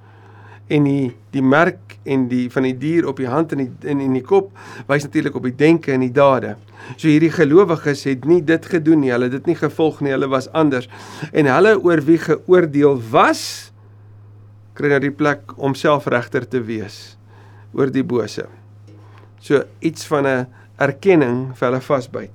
en 0.72 0.88
die 0.88 1.12
die 1.36 1.44
merk 1.44 1.98
en 2.08 2.28
die 2.32 2.46
van 2.52 2.66
die 2.66 2.76
dier 2.78 3.08
op 3.10 3.20
die 3.22 3.30
hand 3.30 3.52
en 3.56 3.66
en 3.66 4.04
in 4.04 4.16
die 4.16 4.24
kop 4.26 4.52
wys 4.90 5.06
natuurlik 5.06 5.36
op 5.38 5.48
die 5.48 5.56
denke 5.58 5.94
en 5.94 6.06
die 6.06 6.14
dade. 6.16 6.56
So 6.96 7.10
hierdie 7.10 7.32
gelowiges 7.34 8.06
het 8.10 8.26
nie 8.26 8.42
dit 8.46 8.66
gedoen 8.66 9.04
nie, 9.04 9.12
hulle 9.14 9.30
het 9.30 9.36
dit 9.40 9.52
nie 9.52 9.58
gevolg 9.60 10.02
nie, 10.02 10.14
hulle 10.16 10.30
was 10.32 10.50
anders. 10.58 10.90
En 11.32 11.50
hulle 11.52 11.76
oor 11.78 12.02
wie 12.08 12.18
geoordeel 12.22 12.98
was 13.12 13.44
kry 14.78 14.94
nou 14.94 15.02
die 15.04 15.14
plek 15.14 15.54
om 15.58 15.76
selfregter 15.78 16.48
te 16.48 16.64
wees 16.66 17.18
oor 17.76 17.92
die 17.92 18.06
bose. 18.08 18.48
So 19.42 19.64
iets 19.80 20.08
van 20.08 20.28
'n 20.28 20.48
erkenning 20.82 21.52
vir 21.58 21.70
hulle 21.70 21.82
vasbyt. 21.86 22.34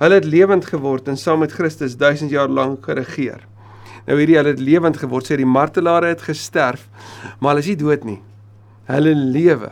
Hulle 0.00 0.18
het 0.18 0.28
lewend 0.28 0.66
geword 0.68 1.08
en 1.08 1.18
saam 1.18 1.42
met 1.44 1.54
Christus 1.54 1.96
1000 2.00 2.32
jaar 2.34 2.50
lank 2.50 2.84
geregeer. 2.86 3.44
Nou 4.04 4.18
hierdie 4.18 4.36
hulle 4.36 4.52
het 4.52 4.60
lewend 4.60 4.98
geword, 5.00 5.28
sê 5.28 5.38
die 5.40 5.48
martelare 5.48 6.10
het 6.12 6.24
gesterf, 6.26 6.88
maar 7.38 7.54
hulle 7.54 7.64
is 7.64 7.70
nie 7.72 7.80
dood 7.80 8.04
nie. 8.04 8.18
Hulle 8.90 9.14
lewe. 9.16 9.70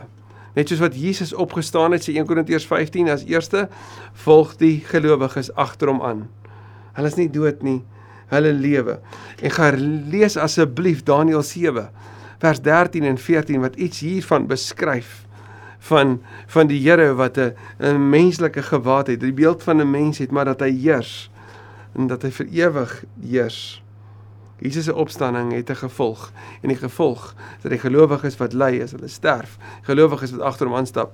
Net 0.57 0.69
soos 0.69 0.81
wat 0.81 0.95
Jesus 0.97 1.33
opgestaan 1.33 1.93
het, 1.93 2.05
sê 2.05 2.15
1 2.15 2.25
Korintiërs 2.29 2.65
15 2.69 3.11
as 3.13 3.25
eerste, 3.29 3.67
volg 4.25 4.55
die 4.61 4.79
gelowiges 4.89 5.51
agter 5.59 5.91
hom 5.91 6.01
aan. 6.05 6.25
Hulle 6.97 7.09
is 7.09 7.19
nie 7.19 7.29
dood 7.29 7.61
nie. 7.65 7.81
Hulle 8.33 8.53
lewe. 8.57 8.97
En 9.41 9.53
gaan 9.53 9.81
lees 10.09 10.37
asseblief 10.41 11.03
Daniël 11.05 11.45
7 11.45 11.89
vers 12.43 12.59
13 12.61 13.03
en 13.07 13.17
14 13.17 13.61
wat 13.63 13.75
iets 13.75 13.99
hiervan 14.03 14.47
beskryf 14.47 15.22
van 15.83 16.21
van 16.47 16.67
die 16.67 16.79
Here 16.79 17.13
wat 17.13 17.37
'n 17.37 17.53
'n 17.79 18.09
menslike 18.09 18.61
gewaad 18.61 19.07
het, 19.07 19.19
die 19.19 19.33
beeld 19.33 19.63
van 19.63 19.81
'n 19.81 19.91
mens 19.91 20.17
het, 20.17 20.31
maar 20.31 20.45
dat 20.45 20.59
hy 20.59 20.71
heers 20.71 21.31
en 21.95 22.07
dat 22.07 22.21
hy 22.21 22.31
vir 22.31 22.47
ewig 22.47 23.03
heers. 23.21 23.83
Jesus 24.59 24.85
se 24.85 24.95
opstanding 24.95 25.51
het 25.53 25.69
'n 25.69 25.75
gevolg 25.75 26.31
en 26.61 26.67
die 26.69 26.77
gevolg 26.77 27.35
dat 27.61 27.71
die 27.71 27.79
gelowiges 27.79 28.37
wat 28.37 28.53
ly 28.53 28.79
is, 28.83 28.91
hulle 28.91 29.07
sterf. 29.07 29.57
Gelowiges 29.81 30.31
wat 30.31 30.41
agter 30.41 30.67
hom 30.67 30.75
aanstap 30.75 31.11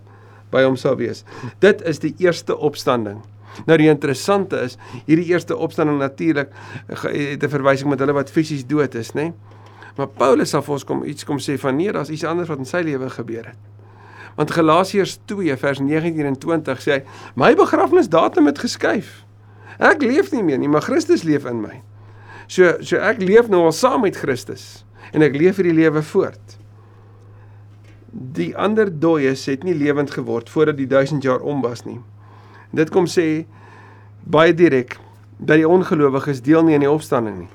by 0.50 0.64
hom 0.64 0.76
sal 0.76 0.96
wees. 0.96 1.24
Dit 1.60 1.82
is 1.82 2.00
die 2.00 2.14
eerste 2.18 2.58
opstanding. 2.58 3.22
Nou 3.66 3.78
die 3.78 3.90
interessante 3.90 4.62
is, 4.62 4.78
hierdie 5.06 5.26
eerste 5.26 5.58
opstanding 5.58 5.98
natuurlik 5.98 6.50
het 6.88 7.44
'n 7.44 7.50
verwysing 7.50 7.90
met 7.90 8.00
hulle 8.00 8.14
wat 8.14 8.32
fisies 8.32 8.66
dood 8.66 8.96
is, 8.96 9.12
nê? 9.12 9.14
Nee? 9.14 9.34
Maar 9.96 10.08
Paulus 10.08 10.50
sal 10.50 10.62
vir 10.62 10.74
ons 10.74 10.84
kom 10.84 11.04
iets 11.04 11.24
kom 11.24 11.38
sê 11.40 11.58
van 11.60 11.76
nee, 11.76 11.92
daar's 11.92 12.10
iets 12.10 12.24
anders 12.24 12.48
wat 12.48 12.58
in 12.58 12.66
sy 12.66 12.82
lewe 12.86 13.10
gebeur 13.10 13.46
het. 13.46 13.79
Want 14.36 14.52
Galasiërs 14.52 15.20
2 15.26 15.58
vers 15.58 15.80
19 15.80 16.26
en 16.26 16.38
20 16.38 16.82
sê 16.82 16.92
hy: 16.92 17.02
"My 17.36 17.56
begrafnisdatum 17.56 18.46
het 18.46 18.60
geskuif. 18.60 19.26
Ek 19.80 20.02
leef 20.02 20.32
nie 20.32 20.44
meer 20.44 20.58
nie, 20.58 20.70
maar 20.70 20.82
Christus 20.82 21.24
leef 21.24 21.46
in 21.46 21.62
my." 21.62 21.82
So 22.48 22.78
so 22.82 22.98
ek 22.98 23.22
leef 23.22 23.48
nou 23.48 23.66
al 23.66 23.72
saam 23.72 24.02
met 24.02 24.18
Christus 24.18 24.86
en 25.14 25.22
ek 25.22 25.36
leef 25.38 25.60
hierdie 25.62 25.74
lewe 25.74 26.02
voort. 26.02 26.58
Die 28.12 28.58
ander 28.58 28.90
dooies 28.90 29.46
het 29.46 29.64
nie 29.64 29.76
lewend 29.78 30.12
geword 30.12 30.50
voordat 30.50 30.78
die 30.78 30.88
1000 30.88 31.24
jaar 31.24 31.40
om 31.46 31.62
was 31.62 31.86
nie. 31.86 32.00
Dit 32.74 32.90
kom 32.90 33.06
sê 33.06 33.46
baie 34.26 34.54
direk 34.54 34.98
dat 35.38 35.62
die 35.62 35.68
ongelowiges 35.68 36.42
deel 36.42 36.66
nie 36.66 36.76
aan 36.78 36.86
die 36.86 36.92
opstanding 36.92 37.38
nie. 37.44 37.52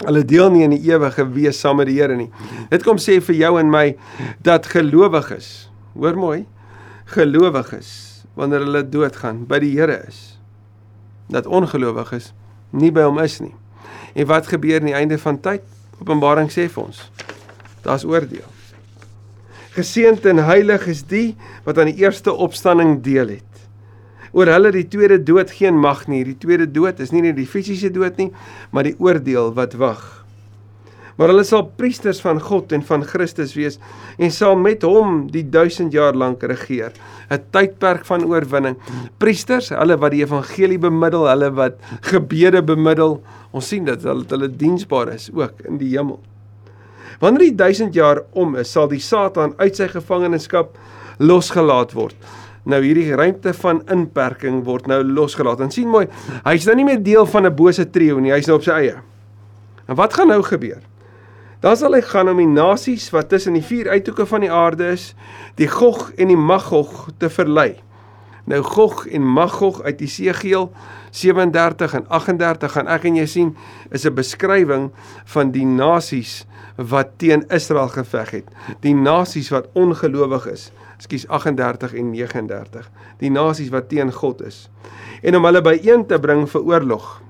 Hulle 0.00 0.24
deel 0.24 0.48
nie 0.50 0.64
in 0.64 0.72
die 0.72 0.82
ewige 0.88 1.26
wees 1.34 1.60
saam 1.60 1.76
met 1.76 1.90
die 1.90 1.98
Here 2.00 2.16
nie. 2.16 2.30
Dit 2.72 2.84
kom 2.86 2.96
sê 2.96 3.18
vir 3.20 3.36
jou 3.36 3.52
en 3.60 3.68
my 3.70 3.86
dat 4.44 4.68
gelowiges 4.72 5.69
hoor 6.00 6.16
mooi, 6.16 6.44
gelowiges 7.12 7.90
wanneer 8.38 8.64
hulle 8.64 8.80
doodgaan 8.88 9.44
by 9.48 9.58
die 9.60 9.74
Here 9.76 9.98
is. 10.08 10.38
Dat 11.28 11.46
ongelowiges 11.46 12.30
nie 12.72 12.92
by 12.94 13.04
hom 13.04 13.20
is 13.20 13.40
nie. 13.42 13.52
En 14.14 14.28
wat 14.30 14.48
gebeur 14.48 14.80
aan 14.80 14.88
die 14.88 14.96
einde 14.96 15.18
van 15.20 15.40
tyd? 15.42 15.66
Openbaring 16.00 16.48
sê 16.48 16.64
vir 16.72 16.86
ons, 16.86 17.02
daar's 17.84 18.06
oordeel. 18.08 18.46
Geseënd 19.76 20.24
en 20.30 20.40
heilig 20.48 20.86
is 20.90 21.04
die 21.10 21.34
wat 21.66 21.78
aan 21.78 21.92
die 21.92 22.00
eerste 22.00 22.32
opstanding 22.32 23.02
deel 23.04 23.36
het. 23.36 23.66
Oor 24.32 24.48
hulle 24.48 24.72
die 24.72 24.86
tweede 24.88 25.18
dood 25.20 25.52
geen 25.52 25.76
mag 25.78 26.06
nie. 26.08 26.22
Die 26.24 26.38
tweede 26.38 26.66
dood 26.70 27.02
is 27.02 27.12
nie 27.12 27.22
net 27.26 27.36
die 27.36 27.48
fisiese 27.50 27.90
dood 27.92 28.16
nie, 28.18 28.30
maar 28.70 28.86
die 28.86 28.96
oordeel 28.98 29.52
wat 29.58 29.76
wag 29.78 30.19
maar 31.20 31.34
hulle 31.34 31.44
sal 31.44 31.66
priesters 31.76 32.22
van 32.24 32.38
God 32.40 32.70
en 32.72 32.80
van 32.88 33.02
Christus 33.04 33.52
wees 33.52 33.74
en 34.16 34.30
sal 34.32 34.54
met 34.56 34.86
hom 34.88 35.26
die 35.28 35.42
1000 35.44 35.92
jaar 35.92 36.16
lank 36.16 36.40
regeer. 36.48 36.96
'n 37.28 37.44
Tydperk 37.52 38.06
van 38.08 38.24
oorwinning. 38.24 38.78
Priesters, 39.20 39.68
hulle 39.68 39.98
wat 40.00 40.16
die 40.16 40.24
evangelie 40.24 40.78
bemiddel, 40.80 41.28
hulle 41.28 41.50
wat 41.52 41.76
gebede 42.08 42.62
bemiddel. 42.62 43.20
Ons 43.52 43.68
sien 43.68 43.84
dat 43.84 44.02
hulle 44.02 44.24
hulle 44.32 44.48
diensbaar 44.48 45.12
is 45.12 45.28
ook 45.34 45.60
in 45.68 45.76
die 45.76 45.92
hemel. 45.92 46.20
Wanneer 47.20 47.50
die 47.50 47.54
1000 47.54 47.94
jaar 47.94 48.22
om 48.32 48.56
is, 48.56 48.72
sal 48.72 48.88
die 48.88 49.00
Satan 49.04 49.52
uit 49.58 49.76
sy 49.76 49.88
gevangenskap 49.92 50.78
losgelaat 51.18 51.92
word. 51.92 52.16
Nou 52.64 52.80
hierdie 52.80 53.12
ruimte 53.12 53.52
van 53.60 53.82
inperking 53.92 54.64
word 54.64 54.86
nou 54.86 55.02
losgelaat. 55.04 55.60
En 55.60 55.70
sien 55.70 55.88
mooi, 55.88 56.06
hy's 56.44 56.64
nou 56.64 56.76
nie 56.76 56.88
meer 56.88 57.02
deel 57.02 57.26
van 57.26 57.46
'n 57.46 57.56
bose 57.56 57.84
trio 57.90 58.18
nie, 58.18 58.32
hy's 58.32 58.46
nou 58.46 58.56
op 58.56 58.64
sy 58.64 58.72
eie. 58.72 58.96
En 59.86 59.96
wat 59.96 60.14
gaan 60.14 60.28
nou 60.28 60.42
gebeur? 60.42 60.80
Dan 61.60 61.76
sal 61.76 61.92
hy 61.92 62.00
gaan 62.00 62.30
om 62.32 62.38
die 62.40 62.48
nasies 62.48 63.10
wat 63.12 63.28
tussen 63.28 63.52
die 63.58 63.64
vier 63.64 63.90
uithoeke 63.92 64.24
van 64.26 64.40
die 64.40 64.52
aarde 64.52 64.94
is, 64.94 65.10
die 65.60 65.68
Gog 65.68 66.08
en 66.16 66.32
die 66.32 66.38
Magog 66.40 67.10
te 67.20 67.28
verlei. 67.28 67.74
Nou 68.48 68.62
Gog 68.64 69.04
en 69.12 69.26
Magog 69.28 69.82
uit 69.84 70.00
Esegiel 70.00 70.70
37 71.12 71.94
en 71.98 72.06
38 72.08 72.72
gaan 72.72 72.88
ek 72.88 73.04
en 73.10 73.18
jy 73.20 73.26
sien 73.28 73.50
is 73.92 74.06
'n 74.06 74.14
beskrywing 74.14 74.90
van 75.34 75.52
die 75.52 75.66
nasies 75.66 76.46
wat 76.76 77.18
teen 77.18 77.44
Israel 77.50 77.88
geveg 77.88 78.30
het. 78.30 78.48
Die 78.80 78.94
nasies 78.94 79.50
wat 79.50 79.68
ongelowig 79.74 80.46
is. 80.46 80.72
Ekskuus 80.96 81.28
38 81.28 81.94
en 81.94 82.10
39. 82.10 82.90
Die 83.18 83.30
nasies 83.30 83.68
wat 83.68 83.88
teen 83.88 84.12
God 84.12 84.40
is. 84.42 84.70
En 85.22 85.36
om 85.36 85.44
hulle 85.44 85.60
byeen 85.60 86.06
te 86.06 86.18
bring 86.18 86.48
vir 86.48 86.62
oorlog. 86.62 87.22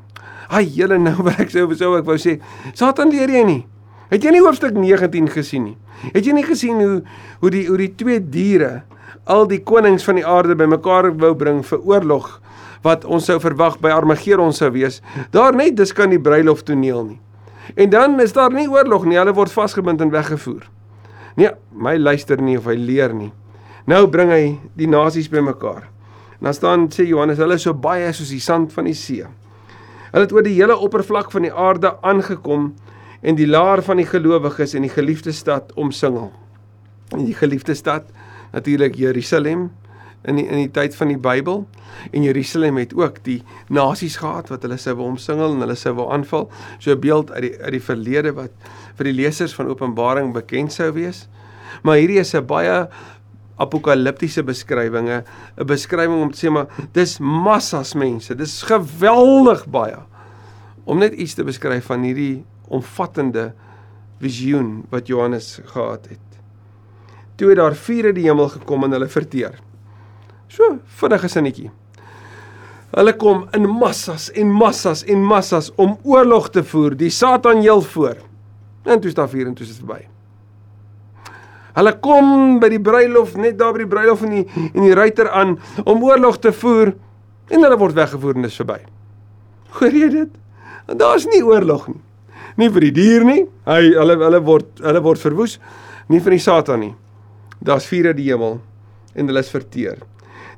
Ai, 0.49 0.64
julle 0.64 0.99
nou 0.99 1.22
wat 1.22 1.40
ek 1.40 1.50
sou 1.50 1.75
sou 1.75 1.99
ek 1.99 2.04
wou 2.04 2.16
sê, 2.18 2.40
Satan 2.75 3.10
leer 3.10 3.28
jy 3.28 3.44
nie. 3.44 3.66
Het 4.10 4.24
jy 4.26 4.32
nie 4.34 4.42
hoofstuk 4.42 4.74
19 4.74 5.28
gesien 5.30 5.68
nie? 5.68 5.76
Het 6.10 6.26
jy 6.26 6.34
nie 6.34 6.46
gesien 6.46 6.80
hoe 6.82 6.96
hoe 7.42 7.50
die 7.54 7.66
hoe 7.68 7.78
die 7.78 7.92
twee 7.94 8.18
diere 8.18 8.82
al 9.30 9.46
die 9.46 9.60
konings 9.62 10.04
van 10.06 10.18
die 10.18 10.26
aarde 10.26 10.56
bymekaar 10.58 11.12
wou 11.20 11.34
bring 11.38 11.60
vir 11.66 11.84
oorlog 11.86 12.30
wat 12.82 13.04
ons 13.04 13.28
sou 13.28 13.36
verwag 13.38 13.76
by 13.78 13.92
Armageddon 13.94 14.54
sou 14.56 14.72
wees? 14.74 14.98
Daar 15.30 15.54
net 15.54 15.76
dis 15.78 15.94
kan 15.94 16.10
die 16.10 16.18
bruiloft 16.18 16.66
toneel 16.66 17.04
nie. 17.04 17.20
En 17.76 17.90
dan 17.92 18.18
is 18.20 18.34
daar 18.34 18.50
nie 18.50 18.66
oorlog 18.66 19.06
nie, 19.06 19.18
hulle 19.20 19.34
word 19.36 19.52
vasgebind 19.52 20.00
en 20.02 20.10
weggevoer. 20.10 20.64
Nee, 21.38 21.52
my 21.70 21.94
luister 22.00 22.40
nie 22.42 22.58
of 22.58 22.66
hy 22.66 22.74
leer 22.74 23.14
nie. 23.14 23.30
Nou 23.86 24.06
bring 24.10 24.32
hy 24.34 24.44
die 24.78 24.90
nasies 24.90 25.30
bymekaar. 25.30 25.86
En 26.40 26.48
dan 26.48 26.56
staan 26.56 26.88
sê 26.90 27.06
Johannes, 27.06 27.38
hulle 27.38 27.60
is 27.60 27.66
so 27.68 27.76
baie 27.76 28.10
soos 28.16 28.32
die 28.32 28.42
sand 28.42 28.72
van 28.74 28.88
die 28.88 28.96
see. 28.96 29.22
Hulle 30.10 30.26
het 30.26 30.32
oor 30.34 30.42
die 30.42 30.56
hele 30.56 30.74
oppervlak 30.74 31.30
van 31.30 31.46
die 31.46 31.52
aarde 31.54 31.94
aangekom 32.02 32.72
en 33.20 33.36
die 33.36 33.48
laar 33.48 33.82
van 33.82 34.00
die 34.00 34.08
gelowiges 34.08 34.74
in 34.74 34.82
die 34.82 34.92
geliefde 34.92 35.32
stad 35.32 35.72
omsingel. 35.74 36.32
En 37.10 37.24
die 37.24 37.34
geliefde 37.34 37.74
stad 37.74 38.08
natuurlik 38.52 38.94
Jerusalem 38.94 39.70
in 40.22 40.36
die, 40.36 40.46
in 40.46 40.58
die 40.66 40.70
tyd 40.72 40.96
van 40.96 41.12
die 41.12 41.18
Bybel 41.20 41.62
en 42.10 42.24
Jerusalem 42.24 42.76
het 42.80 42.92
ook 42.96 43.22
die 43.24 43.40
nasies 43.72 44.18
gehad 44.20 44.50
wat 44.52 44.64
hulle 44.66 44.76
sou 44.80 44.96
omsingel 45.04 45.54
en 45.54 45.64
hulle 45.64 45.76
sou 45.78 45.94
wou 45.96 46.10
aanval. 46.12 46.50
So 46.78 46.92
'n 46.92 47.00
beeld 47.00 47.30
uit 47.30 47.42
die 47.42 47.54
uit 47.60 47.72
die 47.72 47.84
verlede 47.84 48.32
wat 48.32 48.52
vir 48.96 49.04
die 49.04 49.16
lesers 49.16 49.54
van 49.54 49.68
Openbaring 49.68 50.32
bekend 50.32 50.72
sou 50.72 50.92
wees. 50.92 51.28
Maar 51.82 51.96
hierdie 51.96 52.20
is 52.20 52.34
'n 52.34 52.46
baie 52.46 52.88
apokaliptiese 53.56 54.42
beskrywinge, 54.42 55.24
'n 55.58 55.66
beskrywing 55.66 56.22
om 56.22 56.30
te 56.30 56.46
sê 56.46 56.50
maar 56.50 56.68
dis 56.92 57.18
massas 57.18 57.94
mense, 57.94 58.34
dis 58.34 58.62
geweldig 58.62 59.66
baie. 59.66 59.98
Om 60.84 60.98
net 60.98 61.12
iets 61.12 61.34
te 61.34 61.44
beskryf 61.44 61.84
van 61.84 62.02
hierdie 62.02 62.44
omvattende 62.70 63.50
visioen 64.20 64.84
wat 64.92 65.10
Johannes 65.10 65.58
gehad 65.72 66.06
het. 66.12 66.26
Toe 67.40 67.48
het 67.48 67.58
daar 67.60 67.74
vuur 67.74 68.10
uit 68.10 68.18
die 68.18 68.28
hemel 68.28 68.48
gekom 68.52 68.84
en 68.84 68.96
hulle 68.96 69.08
verteer. 69.08 69.58
So 70.50 70.78
vinnige 71.00 71.30
sinnetjie. 71.32 71.70
Hulle 72.90 73.14
kom 73.16 73.44
in 73.54 73.68
massas 73.70 74.28
en 74.34 74.50
massas 74.50 75.04
en 75.06 75.22
massas 75.24 75.70
om 75.78 75.96
oorlog 76.02 76.50
te 76.50 76.64
voer. 76.66 76.96
Die 76.98 77.10
Satan 77.10 77.62
heel 77.62 77.82
voor. 77.82 78.16
En 78.82 79.00
toe 79.00 79.10
is 79.10 79.14
daar 79.14 79.30
vuur 79.30 79.46
en 79.46 79.54
toe 79.54 79.66
is 79.66 79.76
dit 79.76 79.82
verby. 79.84 80.02
Hulle 81.76 81.92
kom 82.02 82.58
by 82.60 82.68
die 82.72 82.80
bruilof, 82.82 83.36
net 83.38 83.58
daar 83.60 83.76
by 83.76 83.84
die 83.84 83.90
bruilof 83.90 84.24
en 84.26 84.34
die 84.34 84.44
en 84.72 84.82
die 84.82 84.94
ruiter 84.98 85.30
aan 85.30 85.54
om 85.84 86.02
oorlog 86.02 86.40
te 86.42 86.52
voer 86.52 86.96
en 87.50 87.62
hulle 87.62 87.78
word 87.78 87.94
weggevoer 87.98 88.40
en 88.40 88.48
dis 88.48 88.58
verby. 88.58 88.80
Hoor 89.78 89.94
jy 89.94 90.08
dit? 90.12 90.32
En 90.90 90.98
daar's 90.98 91.28
nie 91.30 91.44
oorlog 91.46 91.86
nie. 91.92 92.00
Nie 92.57 92.71
vir 92.71 92.80
die 92.80 92.95
dier 92.95 93.25
nie. 93.25 93.45
Hy 93.66 93.83
hulle 93.95 94.16
hulle 94.19 94.40
word 94.47 94.83
hulle 94.83 95.02
word 95.04 95.23
verwoes. 95.23 95.59
Nie 96.09 96.21
vir 96.21 96.37
die 96.37 96.42
Satan 96.42 96.80
nie. 96.80 96.95
Daar's 97.61 97.87
vuur 97.87 98.11
uit 98.11 98.16
die 98.16 98.30
hemel 98.30 98.61
en 99.14 99.26
hulle 99.28 99.42
is 99.42 99.52
verteer. 99.52 100.00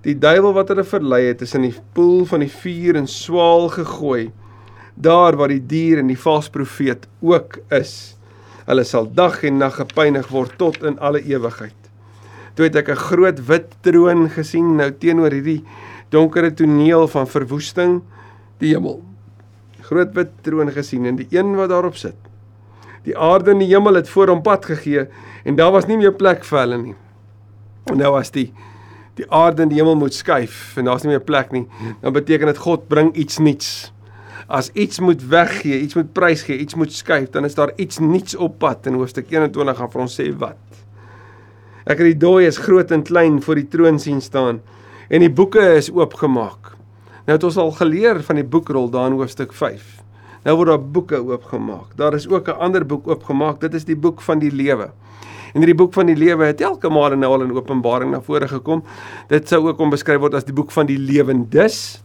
Die 0.02 0.14
duiwel 0.18 0.54
wat 0.56 0.70
hulle 0.72 0.84
verlei 0.86 1.28
het, 1.28 1.42
is 1.44 1.54
in 1.54 1.68
die 1.68 1.76
poel 1.94 2.24
van 2.26 2.42
die 2.42 2.50
vuur 2.50 2.98
en 2.98 3.06
swaal 3.10 3.68
gegooi. 3.70 4.32
Daar 4.94 5.38
waar 5.38 5.52
die 5.52 5.62
dier 5.62 6.02
en 6.02 6.10
die 6.10 6.18
valse 6.18 6.50
profeet 6.52 7.06
ook 7.22 7.60
is. 7.72 8.16
Hulle 8.66 8.84
sal 8.86 9.08
dag 9.14 9.40
en 9.46 9.60
nag 9.62 9.78
gepynig 9.80 10.28
word 10.34 10.58
tot 10.58 10.82
in 10.86 10.98
alle 10.98 11.22
ewigheid. 11.22 11.78
Toe 12.54 12.66
het 12.66 12.76
ek 12.76 12.90
'n 12.90 13.04
groot 13.08 13.38
wit 13.48 13.72
troon 13.82 14.28
gesien 14.28 14.76
nou 14.76 14.90
teenoor 14.90 15.32
hierdie 15.32 15.64
donkere 16.10 16.52
toneel 16.52 17.08
van 17.08 17.26
verwoesting, 17.26 18.02
die 18.58 18.74
hemel. 18.74 19.00
Groot 19.92 20.14
wit 20.16 20.34
troon 20.46 20.72
gesien 20.72 21.04
en 21.10 21.20
die 21.20 21.28
een 21.34 21.52
wat 21.58 21.68
daarop 21.68 21.98
sit. 22.00 22.16
Die 23.04 23.16
aarde 23.18 23.52
en 23.52 23.60
die 23.60 23.68
hemel 23.68 23.98
het 24.00 24.08
voor 24.08 24.32
hom 24.32 24.42
pad 24.46 24.64
gegee 24.70 25.08
en 25.44 25.58
daar 25.58 25.72
was 25.74 25.88
nie 25.90 25.98
meer 26.00 26.14
plek 26.16 26.46
vir 26.48 26.62
hulle 26.62 26.78
nie. 26.80 26.94
En 27.92 28.00
nou 28.00 28.14
was 28.16 28.32
die 28.32 28.48
die 29.18 29.26
aarde 29.28 29.66
en 29.66 29.68
die 29.68 29.76
hemel 29.76 29.98
moet 30.00 30.16
skuif 30.16 30.78
en 30.80 30.86
daar's 30.88 31.02
nie 31.04 31.12
meer 31.12 31.20
plek 31.20 31.50
nie, 31.52 31.66
dan 32.00 32.14
beteken 32.16 32.48
dit 32.48 32.60
God 32.64 32.86
bring 32.88 33.10
iets 33.12 33.36
nuuts 33.44 33.92
as 34.52 34.70
iets 34.72 35.00
moet 35.00 35.20
weggee, 35.28 35.78
iets 35.80 35.94
moet 35.94 36.12
prysgee, 36.16 36.56
iets 36.58 36.74
moet 36.74 36.92
skuif, 36.92 37.28
dan 37.30 37.44
is 37.44 37.54
daar 37.54 37.72
iets 37.76 38.00
nuuts 38.00 38.36
op 38.36 38.58
pad 38.60 38.88
in 38.88 38.96
hoofstuk 39.00 39.30
21 39.32 39.76
gaan 39.78 39.92
vir 39.92 40.04
ons 40.04 40.16
sê 40.18 40.28
wat. 40.40 40.82
Ek 41.84 41.98
het 41.98 42.12
die 42.12 42.20
dooies 42.24 42.60
groot 42.62 42.92
en 42.94 43.04
klein 43.06 43.40
voor 43.44 43.60
die 43.60 43.68
troon 43.68 44.00
sien 44.02 44.20
staan 44.24 44.60
en 45.12 45.24
die 45.24 45.32
boeke 45.32 45.62
is 45.76 45.90
oopgemaak. 45.92 46.72
Nou 47.24 47.36
het 47.36 47.44
ons 47.44 47.56
al 47.56 47.70
geleer 47.70 48.22
van 48.22 48.40
die 48.40 48.44
boekrol 48.44 48.90
daar 48.90 49.10
in 49.10 49.18
hoofstuk 49.18 49.52
5. 49.52 50.02
Nou 50.44 50.56
word 50.56 50.68
daar 50.68 50.82
boeke 50.82 51.20
oopgemaak. 51.22 51.96
Daar 51.96 52.14
is 52.14 52.28
ook 52.28 52.48
'n 52.48 52.58
ander 52.58 52.86
boek 52.86 53.08
oopgemaak. 53.08 53.60
Dit 53.60 53.74
is 53.74 53.84
die 53.84 53.96
boek 53.96 54.20
van 54.20 54.38
die 54.38 54.50
lewe. 54.50 54.90
En 55.54 55.60
hierdie 55.60 55.76
boek 55.76 55.92
van 55.92 56.06
die 56.06 56.16
lewe 56.16 56.44
het 56.44 56.60
elke 56.60 56.88
maal 56.88 57.16
nou 57.16 57.32
al 57.32 57.42
in 57.42 57.52
Openbaring 57.52 58.10
na 58.10 58.20
vore 58.20 58.48
gekom. 58.48 58.82
Dit 59.28 59.48
sou 59.48 59.68
ook 59.68 59.78
ombeskryf 59.78 60.18
word 60.18 60.34
as 60.34 60.44
die 60.44 60.54
boek 60.54 60.70
van 60.70 60.86
die 60.86 60.98
lewendes 60.98 62.02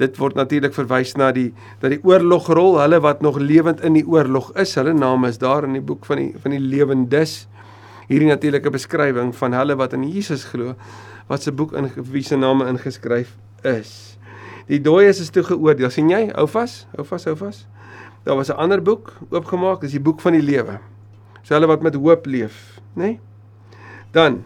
dit 0.00 0.16
word 0.20 0.38
natuurlik 0.38 0.74
verwys 0.76 1.12
na 1.20 1.30
die 1.34 1.50
dat 1.82 1.92
die 1.92 2.00
oorlogrol, 2.06 2.78
hulle 2.80 3.00
wat 3.04 3.24
nog 3.24 3.38
lewend 3.40 3.82
in 3.84 3.98
die 3.98 4.06
oorlog 4.08 4.50
is, 4.60 4.74
hulle 4.80 4.94
name 4.96 5.28
is 5.28 5.40
daar 5.40 5.66
in 5.68 5.76
die 5.76 5.84
boek 5.84 6.06
van 6.08 6.22
die 6.22 6.30
van 6.40 6.56
die 6.56 6.62
lewendes. 6.62 7.44
Hierdie 8.10 8.30
natuurlike 8.30 8.72
beskrywing 8.74 9.34
van 9.38 9.54
hulle 9.54 9.76
wat 9.78 9.92
in 9.94 10.06
Jesus 10.08 10.48
glo, 10.50 10.74
wat 11.30 11.44
se 11.44 11.52
boek 11.54 11.76
in 11.78 11.90
wie 12.10 12.24
se 12.26 12.38
name 12.38 12.66
ingeskryf 12.72 13.36
is. 13.62 14.16
Die 14.70 14.78
dooies 14.78 15.18
is 15.18 15.32
toe 15.34 15.42
geoordeel. 15.42 15.90
sien 15.90 16.10
jy? 16.12 16.28
Hou 16.36 16.46
vas, 16.46 16.84
hou 16.94 17.04
vas, 17.06 17.24
hou 17.26 17.34
vas. 17.36 17.66
Daar 18.24 18.36
was 18.36 18.50
'n 18.50 18.56
ander 18.56 18.82
boek 18.82 19.12
oopgemaak, 19.30 19.80
dis 19.80 19.92
die 19.92 20.00
boek 20.00 20.20
van 20.20 20.32
die 20.32 20.42
lewe. 20.42 20.78
So 21.42 21.54
hulle 21.54 21.66
wat 21.66 21.82
met 21.82 21.94
hoop 21.94 22.26
leef, 22.26 22.80
nê? 22.94 23.02
Nee? 23.02 23.20
Dan 24.12 24.44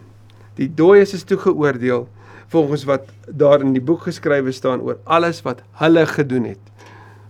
die 0.55 0.73
dooies 0.73 1.13
is 1.13 1.23
toe 1.23 1.37
geoordeel 1.37 2.07
volgens 2.47 2.83
wat 2.83 3.09
daar 3.27 3.61
in 3.61 3.73
die 3.73 3.81
boek 3.81 4.01
geskrywe 4.01 4.51
staan 4.51 4.81
oor 4.81 4.97
alles 5.03 5.41
wat 5.41 5.61
hulle 5.71 6.05
gedoen 6.05 6.43
het. 6.43 6.59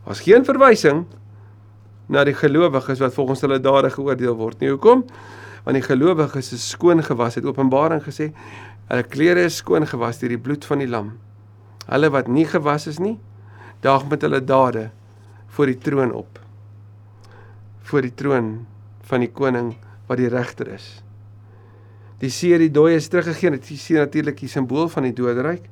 Daar's 0.05 0.21
geen 0.21 0.45
verwysing 0.45 1.05
na 2.07 2.23
die 2.23 2.33
gelowiges 2.33 2.99
wat 2.99 3.13
volgens 3.13 3.41
hulle 3.41 3.59
dade 3.59 3.89
geoordeel 3.89 4.35
word 4.35 4.59
nie. 4.59 4.69
Hoekom? 4.69 5.05
Want 5.63 5.75
die 5.79 5.85
gelowiges 5.85 6.53
is 6.53 6.69
skoon 6.69 7.03
gewas 7.03 7.35
het 7.35 7.45
Openbaring 7.45 8.03
gesê. 8.03 8.31
Hulle 8.87 9.03
klere 9.03 9.47
is 9.49 9.55
skoon 9.55 9.87
gewas 9.87 10.19
deur 10.19 10.29
die 10.29 10.37
bloed 10.37 10.65
van 10.65 10.77
die 10.77 10.87
lam. 10.87 11.15
Hulle 11.85 12.11
wat 12.13 12.27
nie 12.27 12.45
gewas 12.49 12.87
is 12.91 12.99
nie, 12.99 13.17
daag 13.85 14.07
met 14.09 14.25
hulle 14.25 14.41
dade 14.41 14.89
voor 15.55 15.71
die 15.71 15.79
troon 15.79 16.13
op. 16.13 16.39
Voor 17.85 18.05
die 18.05 18.13
troon 18.13 18.53
van 19.05 19.21
die 19.21 19.31
koning 19.31 19.75
wat 20.09 20.17
die 20.21 20.29
regter 20.29 20.73
is 20.73 21.05
die 22.23 22.31
see 22.31 22.57
die 22.59 22.71
dooies 22.71 23.09
teruggegee 23.11 23.55
het. 23.55 23.67
Jy 23.69 23.79
sien 23.79 23.99
natuurlik 24.03 24.39
die 24.39 24.51
simbool 24.51 24.89
van 24.91 25.09
die 25.09 25.15
doderyk 25.15 25.67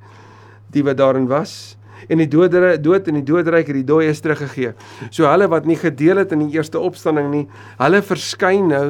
die 0.74 0.84
wat 0.86 0.98
daarin 0.98 1.28
was 1.30 1.76
en 2.10 2.20
die 2.20 2.28
dodere 2.28 2.76
dood 2.82 3.08
en 3.08 3.20
die 3.20 3.26
doderyk 3.26 3.70
het 3.70 3.78
die 3.78 3.88
dooies 3.88 4.20
teruggegee. 4.24 4.74
So 5.14 5.30
hulle 5.30 5.48
wat 5.52 5.68
nie 5.70 5.78
gedeel 5.80 6.24
het 6.24 6.34
in 6.36 6.48
die 6.48 6.58
eerste 6.58 6.82
opstanding 6.82 7.30
nie, 7.32 7.44
hulle 7.80 8.02
verskyn 8.04 8.68
nou 8.74 8.88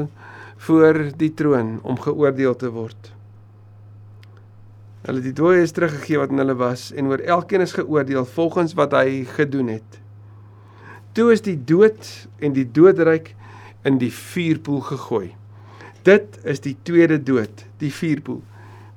voor 0.65 1.03
die 1.19 1.33
troon 1.35 1.75
om 1.83 1.99
geoordeel 1.99 2.55
te 2.57 2.71
word. 2.73 3.12
Hulle 5.03 5.19
die 5.19 5.33
dooies 5.35 5.73
teruggegee 5.75 6.21
wat 6.21 6.31
in 6.31 6.39
hulle 6.39 6.55
was 6.55 6.85
en 6.95 7.09
oor 7.11 7.19
elkeen 7.19 7.63
is 7.65 7.75
geoordeel 7.75 8.23
volgens 8.37 8.75
wat 8.79 8.93
hy 8.95 9.25
gedoen 9.35 9.73
het. 9.73 9.99
Toe 11.11 11.33
is 11.33 11.43
die 11.43 11.57
dood 11.59 12.07
en 12.39 12.55
die 12.55 12.63
doderyk 12.63 13.33
in 13.83 13.99
die 13.99 14.11
vuurpoel 14.15 14.79
gegooi. 14.87 15.33
Dit 16.07 16.39
is 16.47 16.63
die 16.63 16.77
tweede 16.87 17.19
dood, 17.19 17.65
die 17.83 17.91
vuurpoel. 17.91 18.39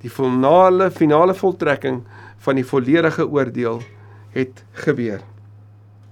Die 0.02 0.10
finale 0.12 0.92
finale 0.94 1.34
voltrekking 1.34 2.04
van 2.46 2.60
die 2.60 2.66
volledige 2.66 3.26
oordeel 3.26 3.82
het 4.36 4.62
gebeur. 4.86 5.24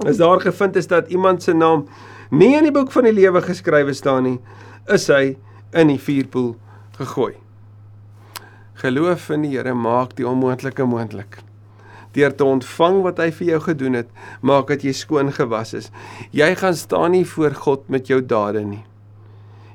Is 0.03 0.19
daar 0.19 0.43
gevind 0.43 0.77
is 0.77 0.91
dat 0.91 1.15
iemand 1.15 1.43
se 1.43 1.55
naam 1.55 1.87
nie 2.35 2.57
in 2.59 2.67
die 2.67 2.75
boek 2.75 2.91
van 2.91 3.07
die 3.07 3.15
lewe 3.15 3.43
geskrywe 3.47 3.95
staan 3.95 4.27
nie, 4.27 4.39
is 4.91 5.07
hy 5.07 5.37
in 5.71 5.95
die 5.95 6.01
vuurpoel 6.03 6.57
gegooi. 6.99 7.44
Geloof 8.75 9.29
in 9.31 9.45
die 9.47 9.53
Here 9.55 9.75
maak 9.75 10.17
die 10.19 10.27
onmoontlike 10.27 10.87
moontlik. 10.91 11.39
Deur 12.15 12.35
te 12.35 12.47
ontvang 12.47 13.03
wat 13.05 13.21
hy 13.23 13.29
vir 13.35 13.49
jou 13.53 13.61
gedoen 13.69 13.99
het, 14.01 14.09
maak 14.43 14.71
dat 14.71 14.83
jy 14.87 14.95
skoon 14.95 15.31
gewas 15.35 15.75
is. 15.79 15.91
Jy 16.35 16.49
gaan 16.59 16.75
staan 16.79 17.15
nie 17.15 17.27
voor 17.27 17.55
God 17.55 17.87
met 17.91 18.11
jou 18.11 18.19
dade 18.23 18.65
nie. 18.67 18.83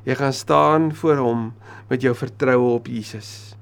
Jy 0.08 0.16
gaan 0.20 0.36
staan 0.36 0.90
voor 0.96 1.20
hom 1.24 1.48
met 1.90 2.04
jou 2.04 2.16
vertroue 2.16 2.76
op 2.76 2.88
Jesus. 2.92 3.56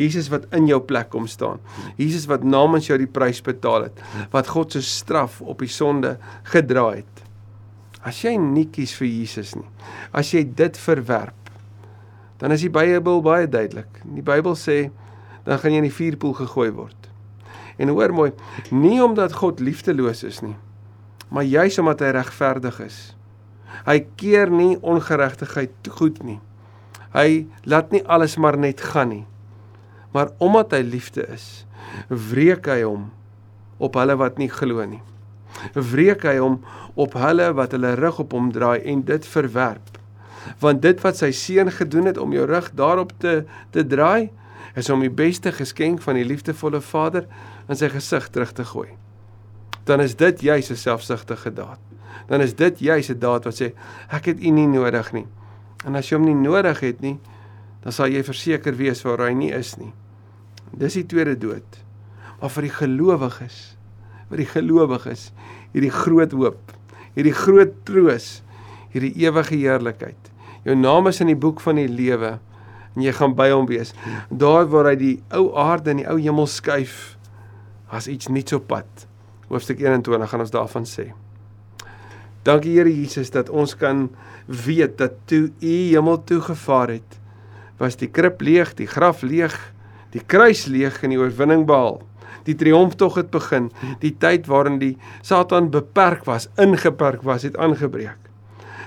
Jesus 0.00 0.30
wat 0.32 0.46
in 0.56 0.68
jou 0.68 0.80
plek 0.80 1.10
kom 1.12 1.26
staan. 1.28 1.60
Jesus 2.00 2.24
wat 2.30 2.44
namens 2.44 2.88
jou 2.88 2.96
die 3.00 3.10
prys 3.10 3.42
betaal 3.44 3.88
het, 3.88 4.04
wat 4.32 4.48
God 4.48 4.72
se 4.76 4.82
straf 4.84 5.40
op 5.44 5.60
die 5.60 5.72
sonde 5.72 6.16
gedra 6.48 6.90
het. 6.94 7.24
As 8.00 8.22
jy 8.24 8.36
nie 8.40 8.64
kies 8.72 8.94
vir 8.96 9.10
Jesus 9.10 9.52
nie, 9.58 9.68
as 10.16 10.32
jy 10.32 10.46
dit 10.56 10.78
verwerp, 10.80 11.39
dan 12.40 12.54
is 12.54 12.64
die 12.64 12.72
Bybel 12.72 13.20
baie 13.24 13.48
duidelik. 13.48 14.00
Die 14.16 14.24
Bybel 14.24 14.56
sê 14.56 14.88
dan 15.44 15.60
gaan 15.60 15.74
jy 15.74 15.82
in 15.82 15.88
die 15.88 15.94
vuurpoel 15.94 16.34
gegooi 16.40 16.70
word. 16.72 17.08
En 17.80 17.92
hoor 17.92 18.12
mooi, 18.12 18.30
nie 18.72 18.98
omdat 19.04 19.36
God 19.40 19.60
liefdeloos 19.60 20.24
is 20.28 20.42
nie, 20.44 20.56
maar 21.32 21.46
juis 21.48 21.78
omdat 21.80 22.04
hy 22.04 22.12
regverdig 22.16 22.80
is. 22.84 22.98
Hy 23.86 24.00
keer 24.20 24.50
nie 24.52 24.74
ongeregtigheid 24.84 25.88
goed 25.96 26.20
nie. 26.26 26.40
Hy 27.14 27.46
laat 27.64 27.94
nie 27.94 28.02
alles 28.04 28.36
maar 28.36 28.58
net 28.60 28.82
gaan 28.92 29.12
nie. 29.14 29.24
Maar 30.12 30.34
omdat 30.42 30.74
hy 30.76 30.82
liefde 30.84 31.24
is, 31.32 31.64
wreek 32.08 32.68
hy 32.68 32.82
hom 32.82 33.08
op 33.80 33.96
hulle 33.96 34.16
wat 34.20 34.40
nie 34.42 34.50
glo 34.52 34.84
nie. 34.84 35.00
Wreek 35.74 36.26
hy 36.28 36.36
hom 36.40 36.60
op 37.00 37.16
hulle 37.18 37.48
wat 37.56 37.74
hulle 37.76 37.94
rug 37.98 38.20
op 38.22 38.34
hom 38.36 38.50
draai 38.54 38.82
en 38.90 39.04
dit 39.06 39.26
verwerp. 39.32 39.99
Want 40.60 40.82
dit 40.82 41.00
wat 41.00 41.16
sy 41.16 41.30
seun 41.30 41.70
gedoen 41.70 42.06
het 42.10 42.18
om 42.18 42.32
jou 42.32 42.46
rug 42.46 42.70
daarop 42.74 43.12
te 43.18 43.44
te 43.70 43.86
draai, 43.86 44.30
is 44.74 44.90
om 44.90 45.00
die 45.00 45.10
beste 45.10 45.52
geskenk 45.52 46.02
van 46.02 46.14
die 46.14 46.24
liefdevolle 46.24 46.80
Vader 46.80 47.26
in 47.68 47.76
sy 47.76 47.88
gesig 47.88 48.28
terug 48.28 48.52
te 48.52 48.64
gooi. 48.64 48.88
Dan 49.84 50.00
is 50.00 50.16
dit 50.16 50.40
juis 50.40 50.70
'n 50.70 50.76
selfsugtige 50.76 51.52
daad 51.52 51.80
dan 52.30 52.40
is 52.40 52.54
dit 52.54 52.78
juis 52.78 53.10
'n 53.10 53.18
daad 53.18 53.44
wat 53.44 53.56
sê 53.60 53.72
ek 54.08 54.24
het 54.24 54.38
u 54.42 54.50
nie 54.50 54.66
nodig 54.66 55.12
nie. 55.12 55.26
En 55.84 55.96
as 55.96 56.08
jy 56.08 56.16
hom 56.16 56.26
nie 56.26 56.34
nodig 56.34 56.80
het 56.80 57.00
nie, 57.00 57.18
dan 57.82 57.92
sal 57.92 58.06
jy 58.06 58.22
verseker 58.22 58.76
wees 58.76 59.02
waar 59.02 59.18
hy 59.26 59.32
nie 59.32 59.52
is 59.52 59.76
nie. 59.76 59.92
Dis 60.72 60.94
die 60.94 61.06
tweede 61.06 61.38
dood. 61.38 61.84
Maar 62.40 62.50
vir 62.50 62.62
die 62.62 62.76
gelowiges, 62.76 63.76
vir 64.28 64.36
die 64.36 64.46
gelowiges, 64.46 65.32
hierdie 65.72 65.90
groot 65.90 66.32
hoop, 66.32 66.72
hierdie 67.14 67.34
groot 67.34 67.72
troos, 67.84 68.42
hierdie 68.92 69.14
ewige 69.24 69.56
heerlikheid. 69.56 70.30
Jou 70.66 70.76
naam 70.76 71.08
is 71.10 71.20
in 71.22 71.30
die 71.30 71.38
boek 71.38 71.62
van 71.64 71.80
die 71.80 71.88
lewe 71.88 72.36
en 72.96 73.04
jy 73.04 73.12
gaan 73.16 73.36
by 73.38 73.48
hom 73.52 73.68
wees. 73.70 73.94
Daar 74.30 74.66
waar 74.70 74.90
hy 74.90 74.96
die 74.98 75.16
ou 75.36 75.50
aarde 75.58 75.94
en 75.94 76.02
die 76.02 76.08
ou 76.10 76.18
hemel 76.20 76.48
skuif, 76.50 77.16
as 77.90 78.08
iets 78.10 78.30
nuuts 78.30 78.54
op 78.56 78.68
pad. 78.70 79.06
Hoofstuk 79.50 79.80
21 79.82 80.30
gaan 80.30 80.44
ons 80.44 80.54
daarvan 80.54 80.86
sê. 80.86 81.10
Dankie 82.46 82.76
Here 82.78 82.90
Jesus 82.90 83.32
dat 83.34 83.50
ons 83.50 83.74
kan 83.76 84.08
weet 84.46 84.96
dat 84.98 85.18
toe 85.30 85.50
U 85.60 85.74
hemel 85.92 86.22
toe 86.24 86.40
gevaar 86.40 86.94
het, 86.96 87.18
was 87.80 87.98
die 88.00 88.08
krib 88.08 88.40
leeg, 88.44 88.74
die 88.78 88.88
graf 88.88 89.22
leeg, 89.22 89.56
die 90.12 90.22
kruis 90.24 90.66
leeg 90.66 91.02
en 91.04 91.14
die 91.14 91.20
oorwinning 91.20 91.66
behaal. 91.68 92.00
Die 92.46 92.56
triomftog 92.56 93.18
het 93.20 93.30
begin. 93.30 93.68
Die 94.00 94.14
tyd 94.16 94.48
waarin 94.48 94.78
die 94.80 94.94
Satan 95.22 95.68
beperk 95.70 96.24
was, 96.28 96.48
ingeperk 96.60 97.24
was, 97.26 97.44
het 97.44 97.58
aangebreek. 97.60 98.29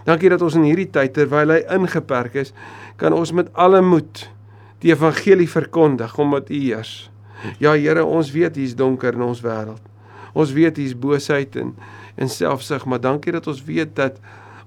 Dankie 0.07 0.31
dat 0.33 0.41
ons 0.43 0.57
in 0.59 0.67
hierdie 0.67 0.89
tyd 0.91 1.13
terwyl 1.15 1.55
hy 1.55 1.61
ingeperk 1.75 2.35
is, 2.43 2.53
kan 2.99 3.15
ons 3.15 3.31
met 3.35 3.49
alle 3.53 3.81
moed 3.85 4.25
die 4.83 4.91
evangelie 4.91 5.47
verkondig 5.49 6.17
omdat 6.19 6.51
U 6.51 6.59
heers. 6.59 6.93
Ja 7.59 7.73
Here, 7.75 8.03
ons 8.05 8.31
weet 8.31 8.59
hier's 8.59 8.75
donker 8.75 9.15
in 9.15 9.23
ons 9.25 9.41
wêreld. 9.43 9.81
Ons 10.33 10.53
weet 10.55 10.79
hier's 10.81 10.95
boosheid 10.97 11.55
en 11.59 11.75
en 12.13 12.29
selfsug, 12.29 12.83
maar 12.85 12.99
dankie 13.01 13.31
dat 13.33 13.47
ons 13.49 13.63
weet 13.65 13.95
dat 13.97 14.19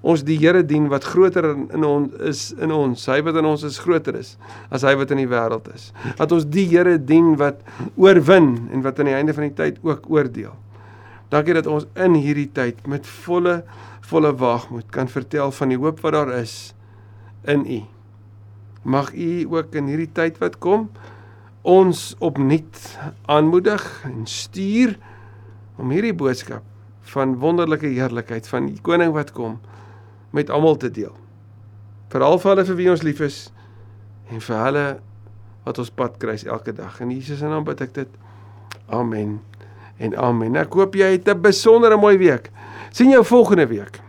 ons 0.03 0.23
die 0.27 0.35
Here 0.39 0.65
dien 0.67 0.89
wat 0.91 1.05
groter 1.07 1.45
in, 1.53 1.67
in 1.73 1.85
ons 1.87 2.17
is 2.27 2.41
in 2.59 2.73
ons. 2.75 3.05
Hy 3.07 3.21
wat 3.23 3.39
in 3.39 3.47
ons 3.47 3.63
is 3.67 3.79
groter 3.79 4.17
is 4.19 4.35
as 4.73 4.83
hy 4.83 4.93
wat 4.99 5.13
in 5.15 5.21
die 5.23 5.29
wêreld 5.31 5.69
is. 5.73 5.93
Dat 6.19 6.33
ons 6.35 6.47
die 6.51 6.67
Here 6.67 6.97
dien 6.99 7.35
wat 7.39 7.63
oorwin 7.95 8.51
en 8.73 8.83
wat 8.85 8.99
aan 8.99 9.11
die 9.11 9.15
einde 9.15 9.35
van 9.37 9.47
die 9.47 9.55
tyd 9.57 9.79
ook 9.85 10.09
oordeel. 10.11 10.55
Dankie 11.29 11.55
dat 11.57 11.67
ons 11.67 11.87
in 11.99 12.15
hierdie 12.15 12.49
tyd 12.55 12.85
met 12.87 13.07
volle 13.25 13.61
volle 14.07 14.31
waagmoed 14.39 14.87
kan 14.95 15.09
vertel 15.11 15.51
van 15.51 15.73
die 15.73 15.79
hoop 15.79 15.99
wat 15.99 16.15
daar 16.15 16.29
is 16.37 16.71
in 17.43 17.65
U. 17.67 17.81
Mag 18.87 19.11
U 19.11 19.31
ook 19.51 19.75
in 19.75 19.89
hierdie 19.91 20.11
tyd 20.15 20.39
wat 20.39 20.55
kom 20.63 20.87
ons 21.67 22.13
opnuut 22.23 22.79
aanmoedig 23.27 23.83
en 24.07 24.23
stuur 24.23 24.95
om 25.75 25.91
hierdie 25.91 26.15
boodskap 26.15 26.63
van 27.11 27.35
wonderlike 27.43 27.91
heerlikheid 27.91 28.47
van 28.47 28.71
die 28.71 28.79
koning 28.83 29.11
wat 29.15 29.33
kom 29.35 29.59
met 30.31 30.49
almal 30.49 30.79
te 30.79 30.91
deel. 30.91 31.15
Veral 32.11 32.39
vir 32.39 32.53
hulle 32.53 32.67
vir 32.71 32.79
wie 32.79 32.89
ons 32.95 33.03
lief 33.03 33.19
is 33.27 33.41
en 34.31 34.39
vir 34.43 34.63
hulle 34.63 34.87
wat 35.67 35.83
ons 35.83 35.91
pad 35.91 36.15
kruis 36.21 36.47
elke 36.47 36.71
dag. 36.71 37.01
In 37.03 37.11
Jesus 37.11 37.43
se 37.43 37.51
naam 37.51 37.67
bid 37.67 37.83
ek 37.83 37.95
dit. 37.99 38.19
Amen. 38.87 39.41
En 39.97 40.17
amen. 40.17 40.55
Ek 40.55 40.73
hoop 40.73 40.95
jy 40.95 41.11
het 41.11 41.27
'n 41.27 41.41
besondere 41.41 41.97
mooi 41.97 42.17
week. 42.17 42.51
Sien 42.91 43.09
jou 43.09 43.25
volgende 43.25 43.67
week. 43.67 43.99